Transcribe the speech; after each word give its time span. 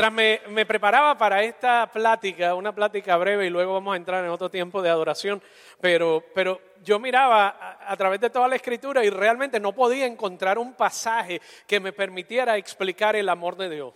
Mientras 0.00 0.48
me, 0.48 0.64
preparaba 0.64 1.18
para 1.18 1.42
esta 1.42 1.86
plática, 1.92 2.54
una 2.54 2.74
plática 2.74 3.18
breve 3.18 3.46
y 3.46 3.50
luego 3.50 3.74
vamos 3.74 3.92
a 3.92 3.98
entrar 3.98 4.24
en 4.24 4.30
otro 4.30 4.50
tiempo 4.50 4.80
de 4.80 4.88
adoración, 4.88 5.42
pero, 5.78 6.24
pero 6.34 6.58
yo 6.82 6.98
miraba 6.98 7.76
a, 7.86 7.96
través 7.98 8.18
de 8.18 8.30
toda 8.30 8.48
la 8.48 8.56
escritura 8.56 9.04
y 9.04 9.10
realmente 9.10 9.60
no 9.60 9.74
podía 9.74 10.06
encontrar 10.06 10.56
un 10.56 10.72
pasaje 10.72 11.42
que 11.66 11.80
me 11.80 11.92
permitiera 11.92 12.56
explicar 12.56 13.14
el 13.14 13.28
amor 13.28 13.58
de 13.58 13.68
Dios. 13.68 13.92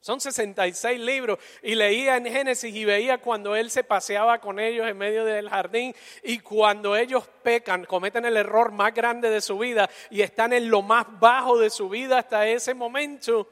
Son 0.00 0.20
66 0.20 1.00
libros 1.00 1.38
y 1.62 1.74
leía 1.74 2.18
en 2.18 2.26
Génesis 2.26 2.74
y 2.74 2.84
veía 2.84 3.16
cuando 3.16 3.56
él 3.56 3.70
se 3.70 3.84
paseaba 3.84 4.40
con 4.40 4.60
ellos 4.60 4.86
en 4.86 4.98
medio 4.98 5.24
del 5.24 5.48
jardín 5.48 5.94
y 6.22 6.40
cuando 6.40 6.94
ellos 6.94 7.26
pecan, 7.42 7.86
cometen 7.86 8.26
el 8.26 8.36
error 8.36 8.70
más 8.70 8.92
grande 8.92 9.30
de 9.30 9.40
su 9.40 9.56
vida 9.56 9.88
y 10.10 10.20
están 10.20 10.52
en 10.52 10.68
lo 10.68 10.82
más 10.82 11.06
bajo 11.18 11.58
de 11.58 11.70
su 11.70 11.88
vida 11.88 12.18
hasta 12.18 12.46
ese 12.46 12.74
momento 12.74 13.48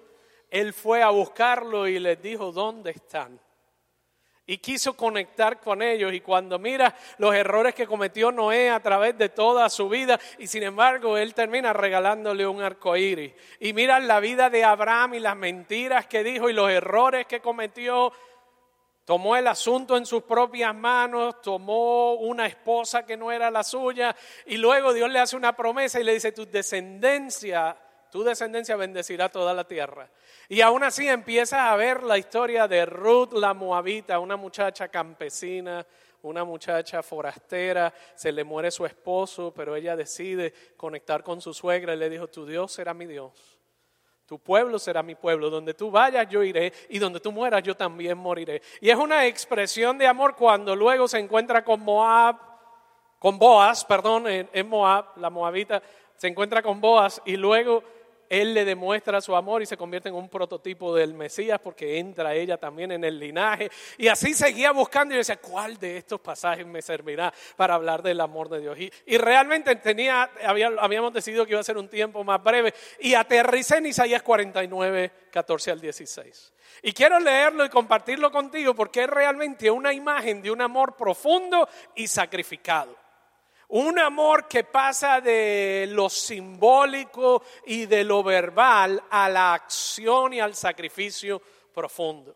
él 0.51 0.73
fue 0.73 1.03
a 1.03 1.11
buscarlo 1.11 1.87
y 1.87 1.99
les 1.99 2.21
dijo, 2.21 2.53
¿dónde 2.53 2.93
están? 2.93 3.41
Y 4.49 4.59
quiso 4.59 4.97
conectar 4.97 5.61
con 5.61 5.83
ellos. 5.83 6.13
Y 6.13 6.21
cuando 6.21 6.59
mira 6.59 6.95
los 7.19 7.35
errores 7.35 7.75
que 7.75 7.87
cometió 7.87 8.31
Noé 8.31 8.71
a 8.71 8.81
través 8.81 9.19
de 9.19 9.29
toda 9.29 9.69
su 9.69 9.89
vida, 9.89 10.21
y 10.39 10.47
sin 10.47 10.63
embargo 10.63 11.19
él 11.19 11.35
termina 11.35 11.73
regalándole 11.73 12.47
un 12.47 12.63
arcoíris. 12.63 13.33
Y 13.59 13.73
mira 13.73 13.99
la 13.99 14.21
vida 14.21 14.49
de 14.49 14.63
Abraham 14.63 15.15
y 15.15 15.21
las 15.21 15.37
mentiras 15.37 16.07
que 16.07 16.23
dijo 16.23 16.49
y 16.49 16.53
los 16.53 16.71
errores 16.71 17.27
que 17.27 17.41
cometió. 17.41 18.13
Tomó 19.05 19.37
el 19.37 19.47
asunto 19.47 19.97
en 19.97 20.07
sus 20.07 20.25
propias 20.25 20.75
manos, 20.75 21.41
tomó 21.41 22.15
una 22.15 22.47
esposa 22.47 23.07
que 23.07 23.17
no 23.17 23.31
era 23.31 23.53
la 23.53 23.63
suya, 23.63 24.17
y 24.47 24.57
luego 24.57 24.93
Dios 24.93 25.09
le 25.11 25.21
hace 25.21 25.37
una 25.37 25.55
promesa 25.55 26.01
y 26.01 26.05
le 26.05 26.15
dice: 26.15 26.33
Tu 26.33 26.47
descendencia 26.47 27.77
tu 28.11 28.23
descendencia 28.23 28.77
bendecirá 28.77 29.29
toda 29.29 29.53
la 29.55 29.65
tierra. 29.65 30.11
Y 30.49 30.61
aún 30.61 30.85
así 30.85 31.09
empiezas 31.09 31.61
a 31.61 31.77
ver 31.77 32.03
la 32.03 32.19
historia 32.19 32.69
de 32.69 32.87
Ruth 32.87 33.33
la 33.33 33.55
Moabita, 33.55 34.19
una 34.19 34.37
muchacha 34.37 34.89
campesina, 34.89 35.87
una 36.23 36.45
muchacha 36.45 37.03
forastera, 37.03 37.93
se 38.15 38.33
le 38.33 38.45
muere 38.45 38.71
su 38.71 38.85
esposo, 38.85 39.53
pero 39.55 39.77
ella 39.77 39.97
decide 39.97 40.53
conectar 40.77 41.23
con 41.23 41.41
su 41.41 41.55
suegra 41.55 41.95
y 41.95 41.99
le 41.99 42.11
dijo, 42.11 42.29
tu 42.29 42.47
Dios 42.47 42.73
será 42.73 42.95
mi 42.95 43.07
Dios. 43.07 43.33
Tu 44.27 44.41
pueblo 44.41 44.81
será 44.81 45.05
mi 45.05 45.15
pueblo, 45.15 45.51
donde 45.51 45.73
tú 45.73 45.89
vayas 45.89 46.29
yo 46.29 46.43
iré 46.43 46.73
y 46.89 46.99
donde 46.99 47.21
tú 47.21 47.31
mueras 47.31 47.63
yo 47.63 47.77
también 47.77 48.19
moriré. 48.19 48.61
Y 48.81 48.91
es 48.91 48.97
una 48.97 49.25
expresión 49.27 49.99
de 49.99 50.07
amor 50.09 50.35
cuando 50.35 50.75
luego 50.75 51.07
se 51.07 51.19
encuentra 51.19 51.63
con 51.63 51.81
Moab, 51.81 52.37
con 53.21 53.39
Boaz, 53.39 53.85
perdón, 53.85 54.25
en, 54.27 54.69
Moab, 54.69 55.17
la 55.17 55.31
moabita 55.31 55.81
se 56.17 56.27
encuentra 56.27 56.61
con 56.61 56.81
Boaz 56.81 57.23
y 57.25 57.37
luego 57.37 57.85
él 58.29 58.55
le 58.55 58.65
demuestra 58.65 59.21
su 59.21 59.35
amor 59.35 59.63
y 59.63 59.67
se 59.67 59.77
convierte 59.77 60.09
en 60.09 60.15
un 60.15 60.29
prototipo 60.29 60.95
del 60.95 61.15
Mesías 61.15 61.61
porque 61.63 61.99
entra 61.99 62.35
ella 62.35 62.57
también 62.57 62.93
en 62.93 63.05
el 63.05 63.19
linaje. 63.19 63.71
Y 63.99 64.09
así 64.09 64.35
seguía 64.35 64.73
buscando 64.73 65.15
y 65.15 65.19
decía, 65.19 65.37
¿cuál 65.37 65.79
de 65.79 65.99
estos 65.99 66.21
pasajes 66.21 66.67
me 66.67 66.83
servirá 66.83 67.33
para 67.57 67.75
hablar 67.75 68.03
del 68.03 68.21
amor 68.21 68.49
de 68.49 68.61
Dios? 68.61 68.79
Y, 68.79 69.19
realmente 69.19 69.75
tenía, 69.77 70.31
habíamos 70.45 71.13
decidido 71.13 71.45
que 71.45 71.53
iba 71.53 71.61
a 71.61 71.65
ser 71.65 71.79
un 71.79 71.89
tiempo 71.89 72.23
más 72.23 72.43
breve 72.43 72.75
y 73.01 73.15
aterricé 73.15 73.79
en 73.79 73.87
Isaías 73.87 74.23
49, 74.23 75.13
14 75.31 75.71
al 75.71 75.81
16. 75.81 76.53
Y 76.83 76.93
quiero 76.93 77.19
leerlo 77.19 77.65
y 77.65 77.69
compartirlo 77.69 78.31
contigo 78.31 78.75
porque 78.75 79.05
es 79.05 79.11
realmente 79.11 79.71
una 79.71 79.93
imagen 79.93 80.43
de 80.43 80.51
un 80.51 80.61
amor 80.61 80.97
profundo 80.97 81.69
y 81.95 82.07
sacrificado. 82.07 83.06
Un 83.69 83.99
amor 83.99 84.47
que 84.47 84.63
pasa 84.65 85.21
de 85.21 85.87
lo 85.91 86.09
simbólico 86.09 87.43
y 87.65 87.87
de 87.87 88.05
lo 88.05 88.23
verbal 88.23 89.03
a 89.11 89.29
la 89.29 89.55
acción 89.55 90.33
y 90.33 90.41
al 90.41 90.55
sacrificio 90.55 91.43
profundo. 91.75 92.35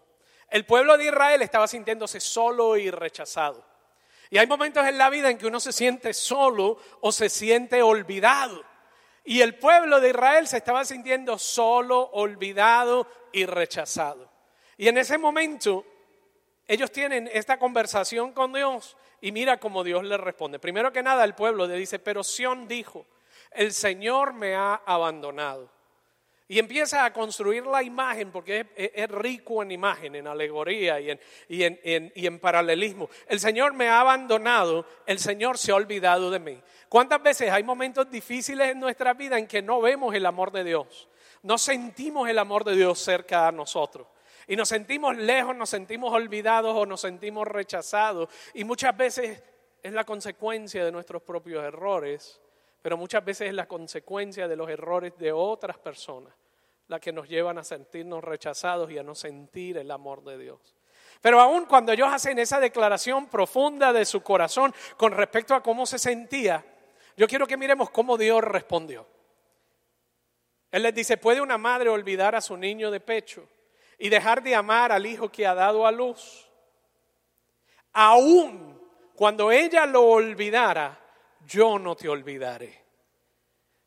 El 0.49 0.67
pueblo 0.67 0.99
de 0.99 1.05
Israel 1.07 1.43
estaba 1.43 1.69
sintiéndose 1.69 2.19
solo 2.19 2.77
y 2.77 2.91
rechazado. 2.91 3.65
Y 4.29 4.39
hay 4.39 4.47
momentos 4.47 4.85
en 4.87 4.99
la 4.99 5.11
vida 5.11 5.31
en 5.31 5.39
que 5.39 5.47
uno 5.47 5.61
se 5.61 5.73
siente 5.73 6.13
solo 6.13 6.79
o 7.01 7.13
se 7.13 7.29
siente 7.29 7.83
olvidado. 7.83 8.65
Y 9.25 9.43
el 9.43 9.57
pueblo 9.57 10.01
de 10.01 10.11
Israel 10.11 10.49
se 10.49 10.57
estaba 10.57 10.85
sintiendo 10.85 11.39
solo, 11.39 12.11
olvidado 12.12 13.07
y 13.33 13.47
rechazado. 13.47 14.29
Y 14.77 14.89
en 14.89 14.99
ese 14.99 15.19
momento 15.19 15.85
ellos 16.67 16.91
tienen 16.91 17.29
esta 17.33 17.59
conversación 17.59 18.33
con 18.33 18.53
Dios 18.53 18.97
y 19.20 19.32
mira 19.32 19.58
cómo 19.58 19.84
Dios 19.84 20.04
le 20.04 20.16
responde. 20.16 20.58
Primero 20.58 20.92
que 20.92 21.03
nada, 21.03 21.25
el 21.25 21.34
pueblo 21.34 21.66
le 21.66 21.76
dice, 21.76 21.98
pero 21.98 22.25
Sión 22.25 22.66
dijo, 22.66 23.06
el 23.50 23.72
Señor 23.72 24.32
me 24.32 24.54
ha 24.54 24.75
abandonado. 24.86 25.70
Y 26.48 26.58
empieza 26.58 27.04
a 27.04 27.12
construir 27.12 27.64
la 27.64 27.81
imagen, 27.81 28.32
porque 28.32 28.66
es, 28.75 29.08
rico 29.08 29.62
en 29.62 29.70
imagen, 29.70 30.16
en 30.16 30.26
alegoría 30.26 30.98
y 30.98 31.10
en, 31.10 31.20
y, 31.48 31.62
en, 31.62 32.12
y 32.12 32.26
en 32.26 32.41
paralelismo. 32.41 33.08
El 33.28 33.38
Señor 33.38 33.72
me 33.72 33.88
ha 33.88 34.00
abandonado, 34.00 34.84
el 35.06 35.20
Señor 35.20 35.58
se 35.58 35.70
ha 35.70 35.76
olvidado 35.76 36.28
de 36.28 36.41
mí. 36.41 36.60
¿Cuántas 36.88 37.22
veces 37.22 37.52
hay 37.52 37.62
momentos 37.62 38.10
difíciles 38.10 38.70
en 38.70 38.81
nuestra 38.81 39.14
vida 39.14 39.38
en 39.38 39.47
que 39.47 39.62
no 39.62 39.81
vemos 39.81 40.12
el 40.12 40.26
amor 40.26 40.50
de 40.50 40.64
Dios? 40.64 41.08
No 41.44 41.56
sentimos 41.56 42.28
el 42.28 42.38
amor 42.38 42.64
de 42.64 42.75
Dios 42.75 42.98
cerca 42.98 43.47
a 43.47 43.52
nosotros. 43.52 44.08
Y 44.47 44.56
nos 44.56 44.69
sentimos 44.69 45.17
lejos, 45.17 45.55
nos 45.55 45.71
sentimos 45.71 46.12
olvidados 46.12 46.75
o 46.77 46.87
nos 46.87 47.01
sentimos 47.01 47.47
rechazados. 47.47 48.28
Y 48.55 48.65
muchas 48.65 48.97
veces 48.97 49.43
es 49.83 49.93
la 49.93 50.05
consecuencia 50.05 50.84
de 50.84 50.93
nuestros 50.93 51.23
propios 51.23 51.65
errores, 51.65 52.41
pero 52.83 52.97
muchas 52.97 53.25
veces 53.25 53.49
es 53.49 53.55
la 53.55 53.67
consecuencia 53.67 54.49
de 54.49 54.56
los 54.56 54.69
errores 54.69 55.17
de 55.19 55.33
otras 55.33 55.79
personas, 55.79 56.33
la 56.89 57.00
que 57.00 57.12
nos 57.12 57.29
llevan 57.29 57.59
a 57.59 57.65
sentirnos 57.65 58.25
rechazados 58.25 58.91
y 58.91 58.99
a 58.99 59.03
no 59.03 59.15
sentir 59.15 59.79
el 59.79 59.91
amor 59.91 60.25
de 60.25 60.39
Dios. 60.39 60.75
Pero 61.21 61.41
aún 61.41 61.67
cuando 61.67 61.93
ellos 61.93 62.09
hacen 62.11 62.39
esa 62.39 62.61
declaración 62.61 63.27
profunda 63.27 63.93
de 63.93 64.05
su 64.05 64.23
corazón 64.23 64.75
con 64.97 65.12
respecto 65.12 65.55
a 65.55 65.62
cómo 65.62 65.84
se 65.84 65.99
sentía, 65.99 66.65
yo 67.17 67.29
quiero 67.29 67.47
que 67.47 67.59
miremos 67.59 67.91
cómo 67.91 68.17
Dios 68.17 68.43
respondió. 68.43 69.06
Él 70.71 70.83
les 70.83 70.95
dice, 70.95 71.17
¿puede 71.17 71.41
una 71.41 71.59
madre 71.59 71.91
olvidar 71.91 72.34
a 72.34 72.41
su 72.41 72.56
niño 72.56 72.91
de 72.91 73.00
pecho? 73.00 73.47
Y 74.00 74.09
dejar 74.09 74.43
de 74.43 74.55
amar 74.55 74.91
al 74.91 75.05
hijo 75.06 75.31
que 75.31 75.47
ha 75.47 75.55
dado 75.55 75.87
a 75.87 75.93
luz. 75.93 76.49
Aún 77.93 78.81
cuando 79.15 79.53
ella 79.53 79.84
lo 79.84 80.05
olvidara, 80.05 80.99
yo 81.47 81.78
no 81.78 81.94
te 81.94 82.09
olvidaré. 82.09 82.83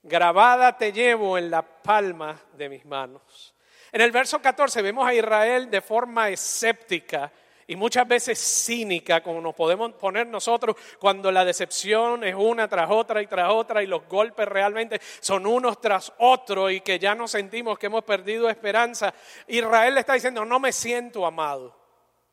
Grabada 0.03 0.77
te 0.77 0.93
llevo 0.93 1.37
en 1.37 1.49
la 1.49 1.63
palma 1.63 2.39
de 2.53 2.69
mis 2.69 2.85
manos. 2.85 3.55
En 3.91 4.01
el 4.01 4.11
verso 4.11 4.39
14 4.39 4.83
vemos 4.83 5.07
a 5.07 5.15
Israel 5.15 5.71
de 5.71 5.81
forma 5.81 6.29
escéptica 6.29 7.31
y 7.73 7.75
muchas 7.75 8.07
veces 8.07 8.37
cínica, 8.37 9.23
como 9.23 9.41
nos 9.41 9.55
podemos 9.55 9.93
poner 9.93 10.27
nosotros 10.27 10.75
cuando 10.99 11.31
la 11.31 11.43
decepción 11.43 12.23
es 12.23 12.35
una 12.35 12.67
tras 12.67 12.91
otra 12.91 13.19
y 13.19 13.25
tras 13.25 13.51
otra 13.51 13.81
y 13.81 13.87
los 13.87 14.07
golpes 14.07 14.47
realmente 14.47 15.01
son 15.19 15.47
unos 15.47 15.81
tras 15.81 16.13
otros 16.19 16.71
y 16.71 16.81
que 16.81 16.99
ya 16.99 17.15
nos 17.15 17.31
sentimos 17.31 17.79
que 17.79 17.87
hemos 17.87 18.03
perdido 18.03 18.47
esperanza. 18.47 19.11
Israel 19.47 19.95
le 19.95 20.01
está 20.01 20.13
diciendo, 20.13 20.45
no 20.45 20.59
me 20.59 20.71
siento 20.71 21.25
amado. 21.25 21.75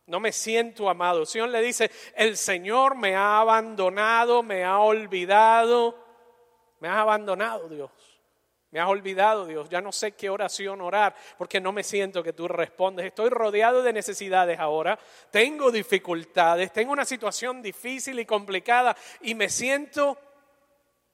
No 0.05 0.21
me 0.21 0.31
siento 0.31 0.91
amado. 0.91 1.25
Sion 1.25 1.51
le 1.51 1.63
dice, 1.63 1.91
el 2.17 2.37
Señor 2.37 2.95
me 2.95 3.17
ha 3.17 3.41
abandonado, 3.41 4.43
me 4.43 4.63
ha 4.63 4.79
olvidado. 4.79 5.97
Me 6.81 6.89
has 6.89 6.97
abandonado, 6.97 7.67
Dios. 7.67 7.91
Me 8.73 8.79
has 8.79 8.89
olvidado, 8.89 9.47
Dios. 9.47 9.69
Ya 9.69 9.81
no 9.81 9.91
sé 9.91 10.13
qué 10.13 10.31
oración 10.31 10.81
orar 10.81 11.15
porque 11.37 11.61
no 11.61 11.73
me 11.73 11.83
siento 11.83 12.23
que 12.23 12.33
tú 12.33 12.47
respondes. 12.47 13.07
Estoy 13.07 13.29
rodeado 13.29 13.83
de 13.83 13.93
necesidades 13.93 14.61
ahora. 14.61 14.99
Tengo 15.31 15.73
dificultades. 15.73 16.73
Tengo 16.73 16.93
una 16.93 17.05
situación 17.05 17.63
difícil 17.63 18.21
y 18.21 18.25
complicada 18.25 18.97
y 19.23 19.35
me 19.35 19.49
siento 19.49 20.17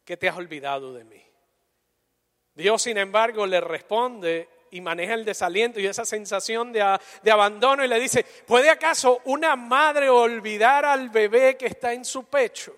que 0.04 0.16
te 0.16 0.28
has 0.28 0.36
olvidado 0.36 0.92
de 0.92 1.04
mí. 1.04 1.22
Dios, 2.54 2.82
sin 2.82 2.98
embargo, 2.98 3.46
le 3.46 3.60
responde 3.60 4.48
y 4.70 4.80
maneja 4.80 5.14
el 5.14 5.24
desaliento 5.24 5.80
y 5.80 5.86
esa 5.86 6.04
sensación 6.04 6.72
de, 6.72 6.98
de, 7.22 7.30
abandono 7.30 7.84
y 7.84 7.88
le 7.88 8.00
dice, 8.00 8.24
¿puede 8.46 8.68
acaso 8.68 9.20
una 9.24 9.56
madre 9.56 10.08
olvidar 10.08 10.84
al 10.84 11.08
bebé 11.08 11.56
que 11.56 11.66
está 11.66 11.92
en 11.92 12.04
su 12.04 12.24
pecho? 12.24 12.74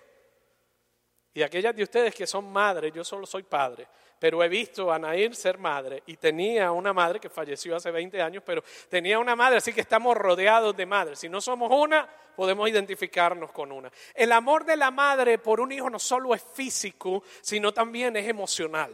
Y 1.33 1.41
aquellas 1.41 1.75
de 1.75 1.83
ustedes 1.83 2.13
que 2.13 2.27
son 2.27 2.51
madres, 2.51 2.93
yo 2.93 3.03
solo 3.03 3.25
soy 3.25 3.43
padre, 3.43 3.87
pero 4.19 4.43
he 4.43 4.49
visto 4.49 4.91
a 4.91 4.99
Nair 4.99 5.33
ser 5.33 5.57
madre 5.57 6.03
y 6.05 6.17
tenía 6.17 6.71
una 6.71 6.91
madre 6.91 7.19
que 7.19 7.29
falleció 7.29 7.75
hace 7.75 7.89
20 7.89 8.21
años, 8.21 8.43
pero 8.45 8.63
tenía 8.89 9.17
una 9.17 9.35
madre, 9.35 9.57
así 9.57 9.71
que 9.73 9.81
estamos 9.81 10.15
rodeados 10.15 10.75
de 10.75 10.85
madres. 10.85 11.19
Si 11.19 11.29
no 11.29 11.39
somos 11.39 11.71
una, 11.71 12.07
podemos 12.35 12.69
identificarnos 12.69 13.51
con 13.51 13.71
una. 13.71 13.91
El 14.13 14.31
amor 14.33 14.65
de 14.65 14.75
la 14.75 14.91
madre 14.91 15.37
por 15.39 15.61
un 15.61 15.71
hijo 15.71 15.89
no 15.89 15.99
solo 15.99 16.35
es 16.35 16.43
físico, 16.53 17.23
sino 17.41 17.73
también 17.73 18.15
es 18.17 18.27
emocional. 18.27 18.91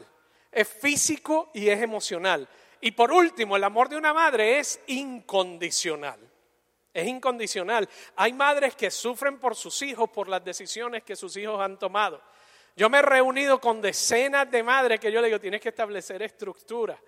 Es 0.51 0.67
físico 0.67 1.49
y 1.53 1.69
es 1.69 1.81
emocional. 1.81 2.47
Y 2.81 2.91
por 2.91 3.11
último, 3.11 3.55
el 3.55 3.63
amor 3.63 3.89
de 3.89 3.97
una 3.97 4.13
madre 4.13 4.59
es 4.59 4.79
incondicional. 4.87 6.19
Es 6.93 7.07
incondicional. 7.07 7.89
Hay 8.15 8.31
madres 8.31 8.75
que 8.75 8.89
sufren 8.89 9.37
por 9.37 9.55
sus 9.55 9.81
hijos, 9.81 10.09
por 10.09 10.29
las 10.29 10.45
decisiones 10.45 11.03
que 11.03 11.15
sus 11.15 11.35
hijos 11.35 11.59
han 11.59 11.77
tomado. 11.77 12.21
Yo 12.75 12.89
me 12.89 12.99
he 12.99 13.01
reunido 13.01 13.59
con 13.59 13.81
decenas 13.81 14.49
de 14.51 14.61
madres 14.61 14.99
que 14.99 15.11
yo 15.11 15.21
le 15.21 15.27
digo, 15.27 15.39
tienes 15.39 15.61
que 15.61 15.69
establecer 15.69 16.21
estructura. 16.21 16.99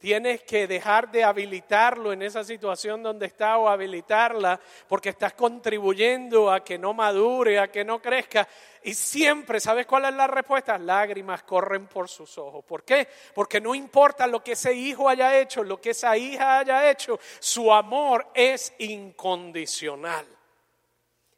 Tienes 0.00 0.44
que 0.44 0.66
dejar 0.66 1.10
de 1.10 1.24
habilitarlo 1.24 2.14
en 2.14 2.22
esa 2.22 2.42
situación 2.42 3.02
donde 3.02 3.26
está 3.26 3.58
o 3.58 3.68
habilitarla 3.68 4.58
porque 4.88 5.10
estás 5.10 5.34
contribuyendo 5.34 6.50
a 6.50 6.64
que 6.64 6.78
no 6.78 6.94
madure, 6.94 7.58
a 7.58 7.70
que 7.70 7.84
no 7.84 8.00
crezca. 8.00 8.48
Y 8.82 8.94
siempre, 8.94 9.60
¿sabes 9.60 9.84
cuál 9.84 10.06
es 10.06 10.14
la 10.14 10.26
respuesta? 10.26 10.78
Lágrimas 10.78 11.42
corren 11.42 11.86
por 11.86 12.08
sus 12.08 12.38
ojos. 12.38 12.64
¿Por 12.64 12.82
qué? 12.82 13.06
Porque 13.34 13.60
no 13.60 13.74
importa 13.74 14.26
lo 14.26 14.42
que 14.42 14.52
ese 14.52 14.72
hijo 14.72 15.06
haya 15.06 15.38
hecho, 15.38 15.62
lo 15.62 15.78
que 15.78 15.90
esa 15.90 16.16
hija 16.16 16.60
haya 16.60 16.90
hecho, 16.90 17.20
su 17.38 17.70
amor 17.70 18.26
es 18.32 18.72
incondicional. 18.78 20.24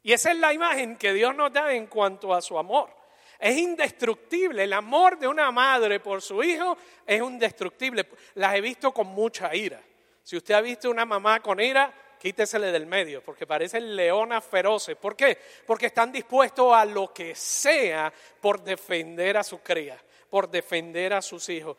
Y 0.03 0.13
esa 0.13 0.31
es 0.31 0.37
la 0.37 0.53
imagen 0.53 0.95
que 0.95 1.11
Dios 1.11 1.35
nos 1.35 1.51
da 1.51 1.73
en 1.73 1.87
cuanto 1.87 2.33
a 2.33 2.41
su 2.41 2.57
amor. 2.57 3.02
Es 3.39 3.57
indestructible. 3.57 4.63
El 4.63 4.73
amor 4.73 5.17
de 5.17 5.27
una 5.27 5.51
madre 5.51 5.99
por 5.99 6.21
su 6.21 6.43
hijo 6.43 6.77
es 7.05 7.21
indestructible. 7.21 8.07
Las 8.35 8.55
he 8.55 8.61
visto 8.61 8.91
con 8.91 9.07
mucha 9.07 9.53
ira. 9.55 9.81
Si 10.23 10.37
usted 10.37 10.53
ha 10.53 10.61
visto 10.61 10.89
una 10.89 11.05
mamá 11.05 11.41
con 11.41 11.59
ira, 11.59 11.93
quítesele 12.23 12.71
del 12.71 12.85
medio, 12.85 13.21
porque 13.21 13.45
parecen 13.45 13.97
leonas 13.97 14.45
feroces. 14.45 14.95
¿Por 14.95 15.13
qué? 15.13 15.37
Porque 15.67 15.87
están 15.87 16.09
dispuestos 16.09 16.73
a 16.73 16.85
lo 16.85 17.13
que 17.13 17.35
sea 17.35 18.13
por 18.39 18.63
defender 18.63 19.35
a 19.35 19.43
su 19.43 19.59
cría, 19.59 20.01
por 20.29 20.49
defender 20.49 21.11
a 21.13 21.21
sus 21.21 21.49
hijos. 21.49 21.75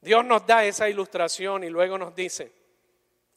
Dios 0.00 0.24
nos 0.24 0.46
da 0.46 0.64
esa 0.64 0.88
ilustración 0.88 1.64
y 1.64 1.68
luego 1.68 1.98
nos 1.98 2.14
dice, 2.14 2.50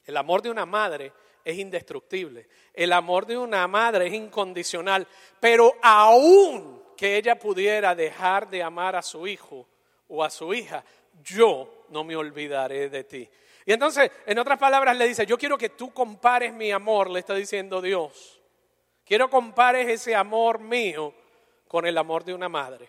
el 0.06 0.16
amor 0.16 0.42
de 0.42 0.50
una 0.50 0.66
madre 0.66 1.12
es 1.44 1.57
indestructible, 1.57 2.48
el 2.74 2.94
amor 2.94 3.25
de 3.25 3.38
una 3.38 3.68
madre 3.68 4.07
es 4.07 4.13
incondicional, 4.13 5.06
pero 5.42 5.75
aún 5.81 6.75
que 6.95 7.18
ella 7.18 7.38
pudiera 7.38 7.95
dejar 7.95 8.50
de 8.50 8.63
amar 8.63 8.95
a 8.95 9.01
su 9.01 9.27
hijo 9.27 9.68
o 10.07 10.24
a 10.24 10.30
su 10.30 10.53
hija, 10.53 10.83
yo 11.24 11.86
no 11.89 12.03
me 12.03 12.15
olvidaré 12.15 12.89
de 12.89 13.03
ti. 13.03 13.30
Y 13.65 13.74
entonces, 13.74 14.12
en 14.25 14.38
otras 14.38 14.59
palabras, 14.59 14.95
le 14.95 15.07
dice, 15.07 15.25
yo 15.25 15.38
quiero 15.38 15.57
que 15.57 15.69
tú 15.69 15.92
compares 15.92 16.53
mi 16.53 16.71
amor, 16.71 17.09
le 17.09 17.19
está 17.19 17.33
diciendo 17.33 17.81
Dios. 17.81 18.39
Quiero 19.03 19.30
compares 19.30 19.88
ese 19.88 20.15
amor 20.15 20.59
mío 20.59 21.13
con 21.68 21.86
el 21.86 21.97
amor 21.97 22.24
de 22.24 22.33
una 22.33 22.50
madre. 22.50 22.88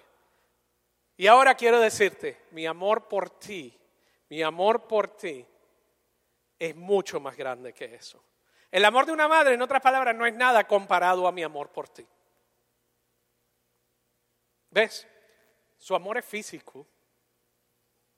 Y 1.16 1.26
ahora 1.26 1.54
quiero 1.54 1.80
decirte, 1.80 2.42
mi 2.50 2.66
amor 2.66 3.08
por 3.08 3.30
ti, 3.30 3.74
mi 4.28 4.42
amor 4.42 4.86
por 4.86 5.08
ti 5.16 5.46
es 6.58 6.76
mucho 6.76 7.20
más 7.20 7.36
grande 7.36 7.72
que 7.72 7.94
eso. 7.94 8.22
El 8.70 8.84
amor 8.84 9.06
de 9.06 9.12
una 9.12 9.28
madre, 9.28 9.54
en 9.54 9.62
otras 9.62 9.80
palabras, 9.80 10.14
no 10.14 10.26
es 10.26 10.34
nada 10.34 10.66
comparado 10.66 11.26
a 11.26 11.32
mi 11.32 11.42
amor 11.42 11.70
por 11.70 11.88
ti. 11.88 12.06
¿Ves? 14.76 15.06
Su 15.78 15.94
amor 15.94 16.18
es 16.18 16.24
físico. 16.26 16.86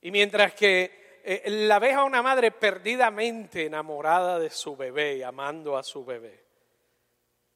Y 0.00 0.10
mientras 0.10 0.54
que 0.54 1.20
eh, 1.22 1.48
la 1.50 1.78
ves 1.78 1.94
a 1.94 2.02
una 2.02 2.20
madre 2.20 2.50
perdidamente 2.50 3.66
enamorada 3.66 4.40
de 4.40 4.50
su 4.50 4.76
bebé 4.76 5.18
y 5.18 5.22
amando 5.22 5.76
a 5.76 5.84
su 5.84 6.04
bebé, 6.04 6.46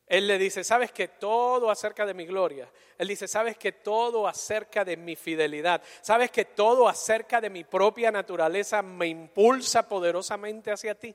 él 0.06 0.28
le 0.28 0.38
dice, 0.38 0.62
sabes 0.62 0.92
que 0.92 1.08
todo 1.08 1.68
acerca 1.68 2.06
de 2.06 2.14
mi 2.14 2.26
gloria. 2.26 2.70
Él 2.96 3.08
dice, 3.08 3.26
sabes 3.26 3.56
que 3.56 3.72
todo 3.72 4.28
acerca 4.28 4.84
de 4.84 4.96
mi 4.96 5.16
fidelidad. 5.16 5.82
Sabes 6.00 6.30
que 6.30 6.44
todo 6.44 6.86
acerca 6.86 7.40
de 7.40 7.50
mi 7.50 7.64
propia 7.64 8.12
naturaleza 8.12 8.82
me 8.82 9.08
impulsa 9.08 9.88
poderosamente 9.88 10.70
hacia 10.70 10.94
ti. 10.94 11.12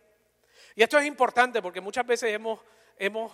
Y 0.75 0.83
esto 0.83 0.97
es 0.97 1.05
importante 1.05 1.61
porque 1.61 1.79
muchas 1.79 2.05
veces 2.05 2.33
hemos, 2.33 2.59
hemos 2.97 3.31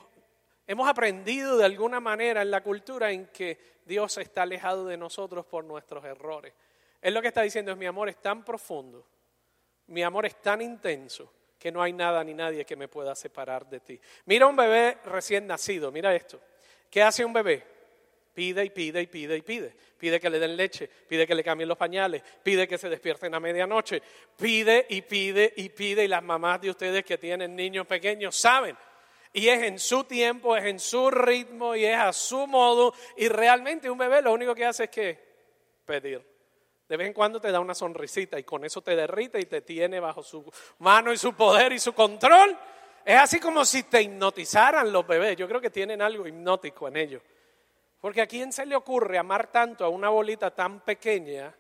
Hemos 0.66 0.88
aprendido 0.88 1.58
de 1.58 1.66
alguna 1.66 2.00
manera 2.00 2.42
en 2.42 2.52
la 2.52 2.62
cultura 2.62 3.12
en 3.12 3.28
que 3.28 3.58
Dios 3.86 4.18
está 4.18 4.44
alejado 4.44 4.86
de 4.86 4.98
nosotros 4.98 5.46
por 5.46 5.66
nuestros 5.66 6.04
errores. 6.06 6.54
Él 7.02 7.14
lo 7.14 7.22
que 7.22 7.28
está 7.28 7.42
diciendo 7.42 7.72
es 7.72 7.78
mi 7.78 7.86
amor 7.86 8.08
es 8.08 8.22
tan 8.22 8.46
profundo, 8.46 9.06
mi 9.88 10.04
amor 10.04 10.26
es 10.26 10.42
tan 10.42 10.62
intenso 10.62 11.34
que 11.60 11.72
no 11.72 11.82
hay 11.82 11.92
nada 11.92 12.24
ni 12.24 12.34
nadie 12.34 12.66
que 12.66 12.78
me 12.78 12.88
pueda 12.88 13.14
separar 13.14 13.70
de 13.70 13.82
ti. 13.82 14.00
Mira 14.26 14.48
un 14.48 14.56
bebé 14.56 15.00
recién 15.06 15.46
nacido, 15.48 15.92
mira 15.92 16.16
esto. 16.16 16.40
¿Qué 16.90 17.02
hace 17.02 17.26
un 17.26 17.34
bebé? 17.34 17.64
Pide 18.34 18.66
y 18.66 18.70
pide 18.70 19.02
y 19.02 19.08
pide 19.08 19.38
y 19.38 19.42
pide. 19.42 19.76
Pide 19.98 20.20
que 20.20 20.30
le 20.30 20.40
den 20.40 20.56
leche, 20.56 20.90
pide 21.08 21.28
que 21.28 21.36
le 21.36 21.44
cambien 21.44 21.68
los 21.68 21.78
pañales, 21.78 22.24
pide 22.42 22.68
que 22.68 22.78
se 22.78 22.90
despierten 22.90 23.36
a 23.36 23.40
medianoche, 23.40 24.02
pide 24.38 24.86
y 24.90 25.02
pide 25.02 25.54
y 25.58 25.70
pide 25.70 26.06
y 26.06 26.08
las 26.08 26.24
mamás 26.24 26.62
de 26.62 26.70
ustedes 26.70 27.04
que 27.04 27.18
tienen 27.18 27.56
niños 27.56 27.86
pequeños 27.86 28.36
saben 28.36 28.76
y 29.34 29.50
es 29.50 29.64
en 29.64 29.80
su 29.80 30.04
tiempo, 30.04 30.56
es 30.56 30.64
en 30.66 30.80
su 30.80 31.10
ritmo 31.10 31.76
y 31.76 31.86
es 31.86 31.98
a 31.98 32.14
su 32.14 32.46
modo. 32.46 32.94
Y 33.18 33.28
realmente 33.28 33.90
un 33.90 33.98
bebé 33.98 34.22
lo 34.22 34.32
único 34.32 34.54
que 34.54 34.64
hace 34.64 34.84
es 34.84 34.90
que 34.92 35.20
pedir. 35.86 36.24
De 36.88 36.98
vez 36.98 37.08
en 37.08 37.14
cuando 37.14 37.42
te 37.42 37.52
da 37.52 37.60
una 37.60 37.74
sonrisita 37.74 38.38
y 38.38 38.44
con 38.44 38.64
eso 38.64 38.84
te 38.84 38.96
derrite 38.96 39.40
y 39.40 39.46
te 39.46 39.62
tiene 39.62 40.00
bajo 40.00 40.22
su 40.22 40.46
mano 40.78 41.12
y 41.12 41.18
su 41.18 41.34
poder 41.34 41.74
y 41.74 41.80
su 41.80 41.94
control. 41.94 42.56
Es 43.04 43.18
así 43.18 43.40
como 43.40 43.66
si 43.66 43.84
te 43.84 44.04
hipnotizaran 44.04 44.94
los 44.94 45.08
bebés. 45.08 45.36
Yo 45.36 45.48
creo 45.48 45.60
que 45.60 45.72
tienen 45.72 46.04
algo 46.04 46.28
hipnótico 46.28 46.88
en 46.88 46.98
ellos. 46.98 47.24
Porque 48.00 48.22
a 48.22 48.28
quién 48.28 48.54
se 48.54 48.68
le 48.68 48.76
ocurre 48.76 49.18
amar 49.18 49.52
tanto 49.52 49.84
a 49.84 49.90
una 49.90 50.10
bolita 50.10 50.52
tan 50.52 50.82
pequeña 50.82 51.56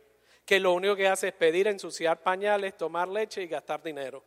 que 0.46 0.60
lo 0.60 0.74
único 0.74 0.96
que 0.96 1.08
hace 1.08 1.30
es 1.30 1.34
pedir, 1.34 1.68
ensuciar 1.68 2.22
pañales, 2.22 2.78
tomar 2.78 3.08
leche 3.08 3.42
y 3.42 3.48
gastar 3.48 3.82
dinero. 3.82 4.24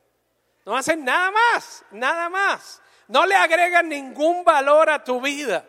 No 0.65 0.77
hacen 0.77 1.05
nada 1.05 1.31
más, 1.31 1.85
nada 1.93 2.29
más. 2.29 2.83
No 3.09 3.27
le 3.27 3.35
agregan 3.35 3.89
ningún 3.89 4.45
valor 4.45 4.91
a 4.91 5.03
tu 5.03 5.21
vida. 5.21 5.65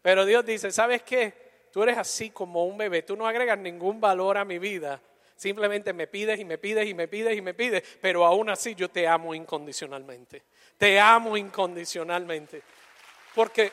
Pero 0.00 0.24
Dios 0.24 0.44
dice, 0.44 0.72
¿sabes 0.72 1.02
qué? 1.02 1.32
Tú 1.72 1.82
eres 1.82 1.96
así 1.96 2.30
como 2.30 2.66
un 2.66 2.76
bebé, 2.76 3.02
tú 3.02 3.16
no 3.16 3.26
agregas 3.26 3.58
ningún 3.58 4.00
valor 4.00 4.36
a 4.36 4.44
mi 4.44 4.58
vida. 4.58 5.00
Simplemente 5.36 5.92
me 5.92 6.06
pides 6.06 6.38
y 6.38 6.44
me 6.44 6.58
pides 6.58 6.88
y 6.88 6.94
me 6.94 7.08
pides 7.08 7.36
y 7.36 7.40
me 7.40 7.54
pides, 7.54 7.82
pero 8.00 8.24
aún 8.24 8.50
así 8.50 8.74
yo 8.74 8.90
te 8.90 9.08
amo 9.08 9.34
incondicionalmente. 9.34 10.42
Te 10.76 11.00
amo 11.00 11.36
incondicionalmente. 11.36 12.62
Porque 13.34 13.72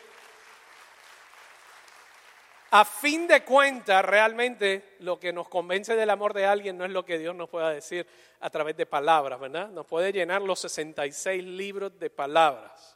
a 2.71 2.85
fin 2.85 3.27
de 3.27 3.43
cuentas, 3.43 4.05
realmente 4.05 4.95
lo 4.99 5.19
que 5.19 5.33
nos 5.33 5.49
convence 5.49 5.95
del 5.95 6.09
amor 6.09 6.33
de 6.33 6.45
alguien 6.45 6.77
no 6.77 6.85
es 6.85 6.91
lo 6.91 7.03
que 7.03 7.17
Dios 7.17 7.35
nos 7.35 7.49
pueda 7.49 7.71
decir 7.71 8.05
a 8.39 8.49
través 8.49 8.77
de 8.77 8.85
palabras, 8.85 9.39
¿verdad? 9.39 9.69
Nos 9.69 9.85
puede 9.85 10.11
llenar 10.11 10.41
los 10.41 10.59
66 10.59 11.43
libros 11.43 11.97
de 11.99 12.09
palabras. 12.09 12.95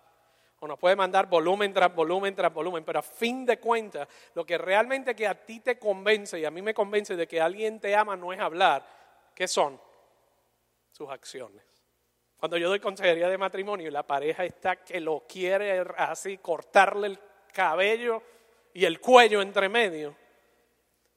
O 0.59 0.67
nos 0.67 0.79
puede 0.79 0.95
mandar 0.95 1.27
volumen 1.27 1.73
tras 1.73 1.93
volumen 1.93 2.35
tras 2.35 2.53
volumen, 2.53 2.85
pero 2.85 2.99
a 2.99 3.01
fin 3.03 3.45
de 3.45 3.59
cuentas, 3.59 4.07
lo 4.33 4.45
que 4.45 4.57
realmente 4.57 5.15
que 5.15 5.27
a 5.27 5.35
ti 5.35 5.59
te 5.59 5.77
convence 5.77 6.39
y 6.39 6.45
a 6.45 6.51
mí 6.51 6.61
me 6.61 6.73
convence 6.73 7.15
de 7.15 7.27
que 7.27 7.41
alguien 7.41 7.79
te 7.79 7.95
ama 7.95 8.15
no 8.15 8.31
es 8.31 8.39
hablar, 8.39 8.85
¿qué 9.35 9.47
son? 9.47 9.81
Sus 10.91 11.09
acciones. 11.09 11.63
Cuando 12.37 12.57
yo 12.57 12.69
doy 12.69 12.79
consejería 12.79 13.27
de 13.27 13.37
matrimonio 13.37 13.87
y 13.87 13.91
la 13.91 14.03
pareja 14.03 14.45
está 14.45 14.75
que 14.77 14.99
lo 14.99 15.25
quiere 15.27 15.83
así, 15.97 16.37
cortarle 16.37 17.07
el 17.07 17.19
cabello 17.53 18.21
y 18.73 18.85
el 18.85 18.99
cuello 18.99 19.41
entre 19.41 19.69
medio, 19.69 20.15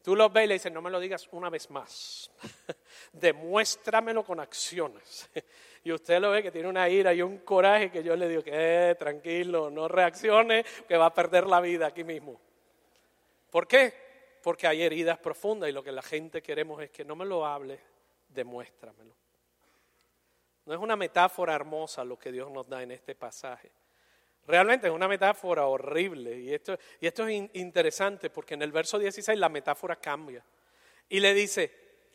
tú 0.02 0.14
lo 0.14 0.28
ves 0.30 0.44
y 0.44 0.48
le 0.48 0.54
dices, 0.54 0.72
no 0.72 0.82
me 0.82 0.90
lo 0.90 1.00
digas 1.00 1.28
una 1.32 1.50
vez 1.50 1.70
más, 1.70 2.30
demuéstramelo 3.12 4.24
con 4.24 4.40
acciones. 4.40 5.30
Y 5.86 5.92
usted 5.92 6.18
lo 6.20 6.32
ve 6.32 6.42
que 6.42 6.50
tiene 6.50 6.66
una 6.66 6.88
ira 6.88 7.14
y 7.14 7.22
un 7.22 7.38
coraje 7.38 7.92
que 7.92 8.02
yo 8.02 8.16
le 8.16 8.28
digo 8.28 8.42
que 8.42 8.96
tranquilo, 8.98 9.70
no 9.70 9.86
reaccione, 9.86 10.64
que 10.88 10.96
va 10.96 11.06
a 11.06 11.14
perder 11.14 11.46
la 11.46 11.60
vida 11.60 11.86
aquí 11.86 12.02
mismo. 12.02 12.40
¿Por 13.52 13.68
qué? 13.68 13.94
Porque 14.42 14.66
hay 14.66 14.82
heridas 14.82 15.16
profundas 15.18 15.70
y 15.70 15.72
lo 15.72 15.84
que 15.84 15.92
la 15.92 16.02
gente 16.02 16.42
queremos 16.42 16.82
es 16.82 16.90
que 16.90 17.04
no 17.04 17.14
me 17.14 17.24
lo 17.24 17.46
hable, 17.46 17.78
demuéstramelo. 18.30 19.14
No 20.64 20.74
es 20.74 20.80
una 20.80 20.96
metáfora 20.96 21.54
hermosa 21.54 22.04
lo 22.04 22.18
que 22.18 22.32
Dios 22.32 22.50
nos 22.50 22.68
da 22.68 22.82
en 22.82 22.90
este 22.90 23.14
pasaje. 23.14 23.70
Realmente 24.46 24.86
es 24.86 24.92
una 24.92 25.08
metáfora 25.08 25.66
horrible 25.66 26.38
y 26.38 26.54
esto, 26.54 26.78
y 27.00 27.06
esto 27.06 27.26
es 27.26 27.50
interesante 27.54 28.30
porque 28.30 28.54
en 28.54 28.62
el 28.62 28.72
verso 28.72 28.98
16 28.98 29.38
la 29.38 29.48
metáfora 29.48 29.96
cambia 29.96 30.44
y 31.08 31.20
le 31.20 31.34
dice, 31.34 31.72